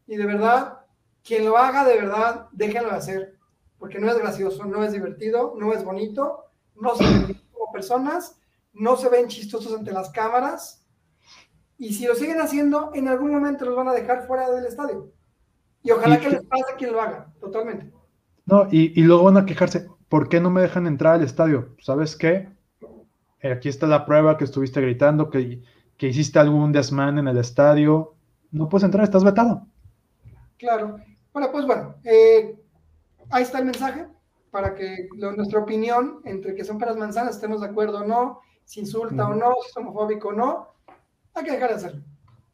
y 0.07 0.15
de 0.15 0.25
verdad, 0.25 0.79
quien 1.23 1.45
lo 1.45 1.57
haga, 1.57 1.85
de 1.85 1.95
verdad, 1.95 2.47
déjenlo 2.51 2.91
hacer, 2.91 3.35
porque 3.77 3.99
no 3.99 4.09
es 4.09 4.17
gracioso, 4.17 4.65
no 4.65 4.83
es 4.83 4.93
divertido, 4.93 5.55
no 5.59 5.71
es 5.73 5.83
bonito, 5.83 6.45
no 6.75 6.95
se 6.95 7.03
ven 7.03 7.39
como 7.51 7.71
personas, 7.71 8.39
no 8.73 8.97
se 8.97 9.09
ven 9.09 9.27
chistosos 9.27 9.77
ante 9.77 9.91
las 9.91 10.09
cámaras, 10.09 10.83
y 11.77 11.93
si 11.93 12.05
lo 12.05 12.15
siguen 12.15 12.41
haciendo, 12.41 12.91
en 12.93 13.07
algún 13.07 13.31
momento 13.31 13.65
los 13.65 13.75
van 13.75 13.87
a 13.87 13.93
dejar 13.93 14.25
fuera 14.25 14.49
del 14.49 14.65
estadio. 14.65 15.11
Y 15.83 15.91
ojalá 15.91 16.19
que 16.19 16.29
les 16.29 16.43
pase 16.43 16.75
quien 16.77 16.91
lo 16.91 17.01
haga, 17.01 17.31
totalmente. 17.39 17.91
No, 18.45 18.67
y, 18.71 19.01
luego 19.03 19.25
van 19.25 19.37
a 19.37 19.45
quejarse, 19.45 19.87
¿por 20.09 20.29
qué 20.29 20.39
no 20.39 20.49
me 20.49 20.61
dejan 20.61 20.87
entrar 20.87 21.15
al 21.15 21.23
estadio? 21.23 21.75
¿Sabes 21.79 22.15
qué? 22.15 22.49
Eh, 23.41 23.51
aquí 23.51 23.69
está 23.69 23.87
la 23.87 24.05
prueba 24.05 24.37
que 24.37 24.45
estuviste 24.45 24.81
gritando, 24.81 25.29
que, 25.29 25.61
que 25.97 26.07
hiciste 26.07 26.39
algún 26.39 26.71
desmán 26.71 27.19
en 27.19 27.27
el 27.27 27.37
estadio. 27.37 28.15
No 28.51 28.69
puedes 28.69 28.85
entrar, 28.85 29.03
estás 29.03 29.23
vetado. 29.23 29.67
Claro. 30.57 30.97
Bueno, 31.33 31.51
pues 31.51 31.65
bueno, 31.67 31.95
eh, 32.03 32.57
ahí 33.29 33.43
está 33.43 33.59
el 33.59 33.65
mensaje 33.65 34.07
para 34.49 34.73
que 34.73 35.07
nuestra 35.15 35.59
opinión 35.59 36.21
entre 36.23 36.55
que 36.55 36.63
son 36.63 36.79
para 36.79 36.91
las 36.91 36.99
manzanas 36.99 37.35
estemos 37.35 37.61
de 37.61 37.67
acuerdo 37.67 37.99
o 37.99 38.05
no, 38.05 38.39
si 38.65 38.79
insulta 38.79 39.27
o 39.27 39.35
no, 39.35 39.53
si 39.61 39.69
es 39.69 39.77
homofóbico 39.77 40.29
o 40.29 40.33
no, 40.33 40.76
hay 41.39 41.45
que 41.45 41.51
dejar 41.51 41.69
de 41.69 41.75
hacerlo. 41.75 42.03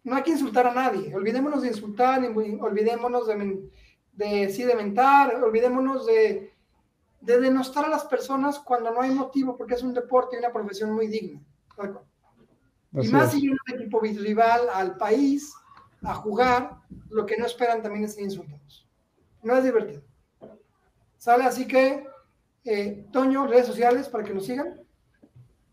No 0.04 0.16
hay 0.16 0.24
que 0.24 0.32
insultar 0.32 0.68
a 0.68 0.74
nadie. 0.74 1.16
Olvidémonos 1.16 1.62
de 1.62 1.70
insultar, 1.70 2.22
olvidémonos 2.24 3.28
de, 3.28 3.70
de 4.14 4.50
sí, 4.50 4.64
de 4.64 4.76
mentar, 4.76 5.36
olvidémonos 5.42 6.06
de, 6.06 6.54
de 7.22 7.40
denostar 7.40 7.86
a 7.86 7.90
las 7.90 8.04
personas 8.04 8.60
cuando 8.60 8.92
no 8.92 9.02
hay 9.02 9.12
motivo, 9.12 9.56
porque 9.58 9.76
es 9.76 9.84
un 9.84 9.94
deporte 9.94 10.36
y 10.36 10.40
una 10.40 10.52
profesión 10.52 10.92
muy 10.92 11.08
digna. 11.08 11.42
y 12.92 13.08
más 13.08 13.32
si 13.32 13.42
viene 13.42 13.58
un 13.68 13.76
equipo 13.76 14.02
rival 14.02 14.62
al 14.74 14.98
país 14.98 15.54
a 16.02 16.14
jugar, 16.16 16.78
lo 17.10 17.26
que 17.26 17.38
no 17.38 17.46
esperan 17.46 17.82
también 17.82 18.04
es 18.04 18.16
ser 18.16 18.26
insultados. 18.26 18.86
No 19.42 19.56
es 19.56 19.64
divertido. 19.64 20.02
¿Sale? 21.18 21.46
Así 21.46 21.66
que, 21.66 22.06
eh, 22.66 23.08
Toño, 23.14 23.48
redes 23.48 23.68
sociales 23.68 24.10
para 24.10 24.26
que 24.26 24.34
nos 24.34 24.46
sigan. 24.46 24.82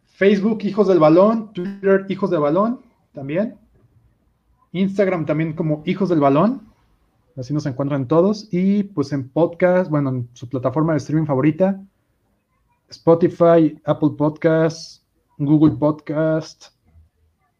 Facebook, 0.07 0.62
Hijos 0.62 0.87
del 0.87 1.01
Balón, 1.01 1.53
Twitter, 1.53 2.07
Hijos 2.09 2.31
del 2.31 2.40
Balón, 2.40 2.83
también. 3.12 3.57
Instagram 4.73 5.27
también 5.27 5.53
como 5.53 5.83
Hijos 5.87 6.09
del 6.09 6.20
Balón. 6.20 6.62
Así 7.37 7.53
nos 7.55 7.66
encuentran 7.66 8.09
todos. 8.09 8.49
Y 8.51 8.85
pues 8.85 9.12
en 9.12 9.29
podcast, 9.29 9.90
bueno, 9.90 10.11
en 10.11 10.29
su 10.33 10.49
plataforma 10.49 10.92
de 10.92 10.99
streaming 10.99 11.27
favorita. 11.27 11.81
Spotify, 12.88 13.81
Apple 13.85 14.11
Podcasts, 14.18 15.05
Google 15.38 15.77
Podcast 15.77 16.66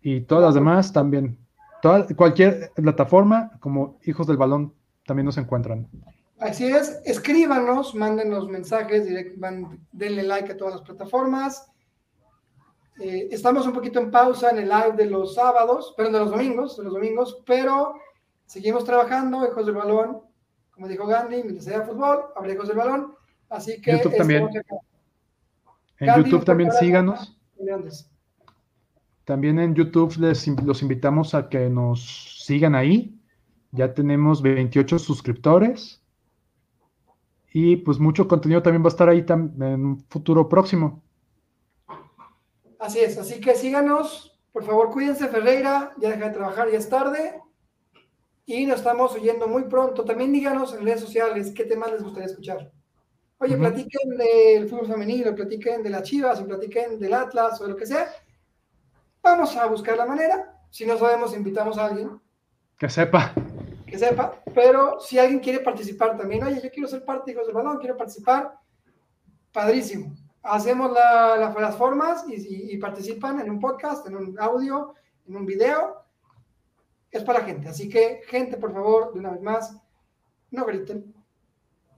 y 0.03 0.21
todas 0.23 0.45
las 0.45 0.55
demás 0.55 0.93
también. 0.93 1.39
cualquier 2.17 2.73
plataforma 2.75 3.53
como 3.61 3.99
Hijos 4.05 4.27
del 4.27 4.37
Balón 4.37 4.75
también 5.07 5.27
nos 5.27 5.39
encuentran. 5.39 5.89
Así 6.39 6.65
es, 6.65 7.01
escríbanos, 7.05 7.95
mándenos 7.95 8.49
mensajes, 8.49 9.07
denle 9.93 10.23
like 10.23 10.53
a 10.53 10.57
todas 10.57 10.75
las 10.75 10.83
plataformas. 10.83 11.70
Eh, 13.01 13.29
estamos 13.31 13.67
un 13.67 13.73
poquito 13.73 13.99
en 13.99 14.11
pausa 14.11 14.51
en 14.51 14.59
el 14.59 14.69
live 14.69 14.93
de 14.95 15.07
los 15.07 15.35
sábados, 15.35 15.95
perdón, 15.97 16.13
de 16.13 16.19
los 16.19 16.31
domingos, 16.33 16.77
de 16.77 16.85
los 16.85 16.93
domingos, 16.93 17.43
pero 17.47 17.95
seguimos 18.45 18.85
trabajando, 18.85 19.43
Hijos 19.47 19.65
del 19.65 19.75
Balón, 19.75 20.21
como 20.71 20.87
dijo 20.87 21.07
Gandhi, 21.07 21.37
mientras 21.43 21.65
sea 21.65 21.81
fútbol, 21.81 22.27
habrá 22.37 22.53
Hijos 22.53 22.69
del 22.69 22.77
Balón, 22.77 23.15
así 23.49 23.81
que... 23.81 23.93
YouTube 23.93 24.17
también. 24.19 24.49
En 25.99 26.15
YouTube 26.15 26.45
también 26.45 26.73
síganos. 26.73 27.39
También 29.25 29.59
en 29.59 29.75
YouTube 29.75 30.15
les 30.19 30.47
los 30.63 30.83
invitamos 30.83 31.35
a 31.35 31.49
que 31.49 31.71
nos 31.71 32.45
sigan 32.45 32.75
ahí. 32.75 33.19
Ya 33.73 33.95
tenemos 33.95 34.43
28 34.43 34.99
suscriptores. 34.99 36.03
Y 37.53 37.77
pues 37.77 37.99
mucho 37.99 38.29
contenido 38.29 38.63
también 38.63 38.83
va 38.83 38.87
a 38.87 38.89
estar 38.89 39.09
ahí 39.09 39.25
en 39.29 39.85
un 39.87 40.05
futuro 40.09 40.49
próximo. 40.49 41.03
Así 42.81 42.99
es, 42.99 43.19
así 43.19 43.43
que 43.43 43.55
síganos, 43.55 44.35
por 44.53 44.65
favor 44.65 44.91
cuídense 44.91 45.29
Ferreira, 45.29 45.93
ya 45.99 46.09
deja 46.09 46.29
de 46.29 46.35
trabajar, 46.35 46.71
ya 46.71 46.79
es 46.79 46.89
tarde 46.89 47.39
y 48.47 48.65
nos 48.65 48.79
estamos 48.79 49.15
oyendo 49.15 49.47
muy 49.47 49.65
pronto. 49.65 50.03
También 50.03 50.33
díganos 50.33 50.73
en 50.73 50.87
redes 50.87 51.01
sociales 51.01 51.53
qué 51.55 51.65
temas 51.65 51.93
les 51.93 52.03
gustaría 52.03 52.27
escuchar. 52.27 52.73
Oye, 53.37 53.57
platiquen 53.59 54.17
del 54.17 54.67
fútbol 54.67 54.87
femenino, 54.87 55.35
platiquen 55.35 55.83
de 55.83 55.91
las 55.91 56.05
Chivas, 56.05 56.41
o 56.41 56.47
platiquen 56.47 56.99
del 56.99 57.13
Atlas 57.13 57.61
o 57.61 57.65
de 57.65 57.71
lo 57.71 57.77
que 57.77 57.87
sea. 57.87 58.09
Vamos 59.23 59.55
a 59.57 59.67
buscar 59.67 59.99
la 59.99 60.07
manera. 60.07 60.59
Si 60.71 60.87
no 60.87 60.97
sabemos, 60.97 61.37
invitamos 61.37 61.77
a 61.77 61.87
alguien. 61.87 62.19
Que 62.79 62.89
sepa. 62.89 63.35
Que 63.87 63.99
sepa. 63.99 64.43
Pero 64.55 65.01
si 65.01 65.19
alguien 65.19 65.41
quiere 65.41 65.61
participar 65.61 66.17
también, 66.17 66.45
oye, 66.45 66.61
yo 66.63 66.71
quiero 66.71 66.89
ser 66.89 67.05
parte, 67.05 67.33
hijos 67.33 67.47
del 67.47 67.55
balón, 67.55 67.79
quiero 67.79 67.97
participar, 67.97 68.59
padrísimo 69.53 70.17
hacemos 70.43 70.93
las 70.93 71.77
formas 71.77 72.25
y, 72.29 72.77
participan 72.79 73.41
en 73.41 73.51
un 73.51 73.61
podcast, 73.61 74.07
en 74.07 74.17
un 74.17 74.39
audio, 74.39 74.95
en 75.27 75.37
un 75.37 75.47
video. 75.47 75.97
Es 77.11 77.25
para 77.25 77.43
gente. 77.43 77.69
Así 77.69 77.89
que, 77.89 78.23
gente, 78.27 78.57
por 78.57 78.73
favor, 78.73 79.13
de 79.13 79.21
una 79.21 79.31
vez 79.31 79.43
más, 79.43 79.77
no 80.51 80.65
griten. 80.65 81.15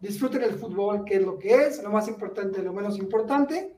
Disfruten 0.00 0.42
el 0.42 0.54
fútbol, 0.54 1.04
que 1.04 1.16
es 1.16 1.22
lo 1.22 1.38
que 1.38 1.54
es, 1.54 1.82
lo 1.82 1.90
más 1.90 2.08
importante, 2.08 2.62
lo 2.62 2.72
menos 2.72 2.98
importante. 2.98 3.76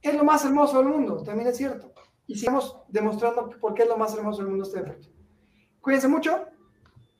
Es 0.00 0.14
lo 0.14 0.24
más 0.24 0.44
hermoso 0.44 0.78
del 0.78 0.88
mundo, 0.88 1.22
también 1.22 1.48
es 1.48 1.56
cierto. 1.56 1.92
Y 2.26 2.36
sigamos 2.36 2.76
demostrando 2.88 3.50
por 3.60 3.74
qué 3.74 3.82
es 3.82 3.88
lo 3.88 3.96
más 3.96 4.14
hermoso 4.14 4.42
del 4.42 4.50
mundo 4.50 4.64
este 4.64 4.80
deporte. 4.80 5.08
Cuídense 5.80 6.08
mucho. 6.08 6.46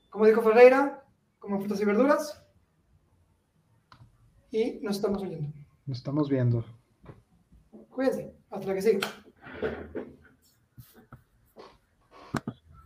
Como 0.09 0.25
dijo 0.25 0.41
Ferreira, 0.41 1.03
como 1.39 1.59
frutas 1.59 1.81
y 1.81 1.85
verduras. 1.85 2.41
Y 4.51 4.79
nos 4.81 4.97
estamos 4.97 5.21
oyendo. 5.23 5.62
Nos 5.85 5.97
estamos 5.97 6.29
viendo. 6.29 6.63
Cuídense. 7.89 8.33
Hasta 8.49 8.67
la 8.67 8.73
que 8.73 8.81
siga. 8.81 9.07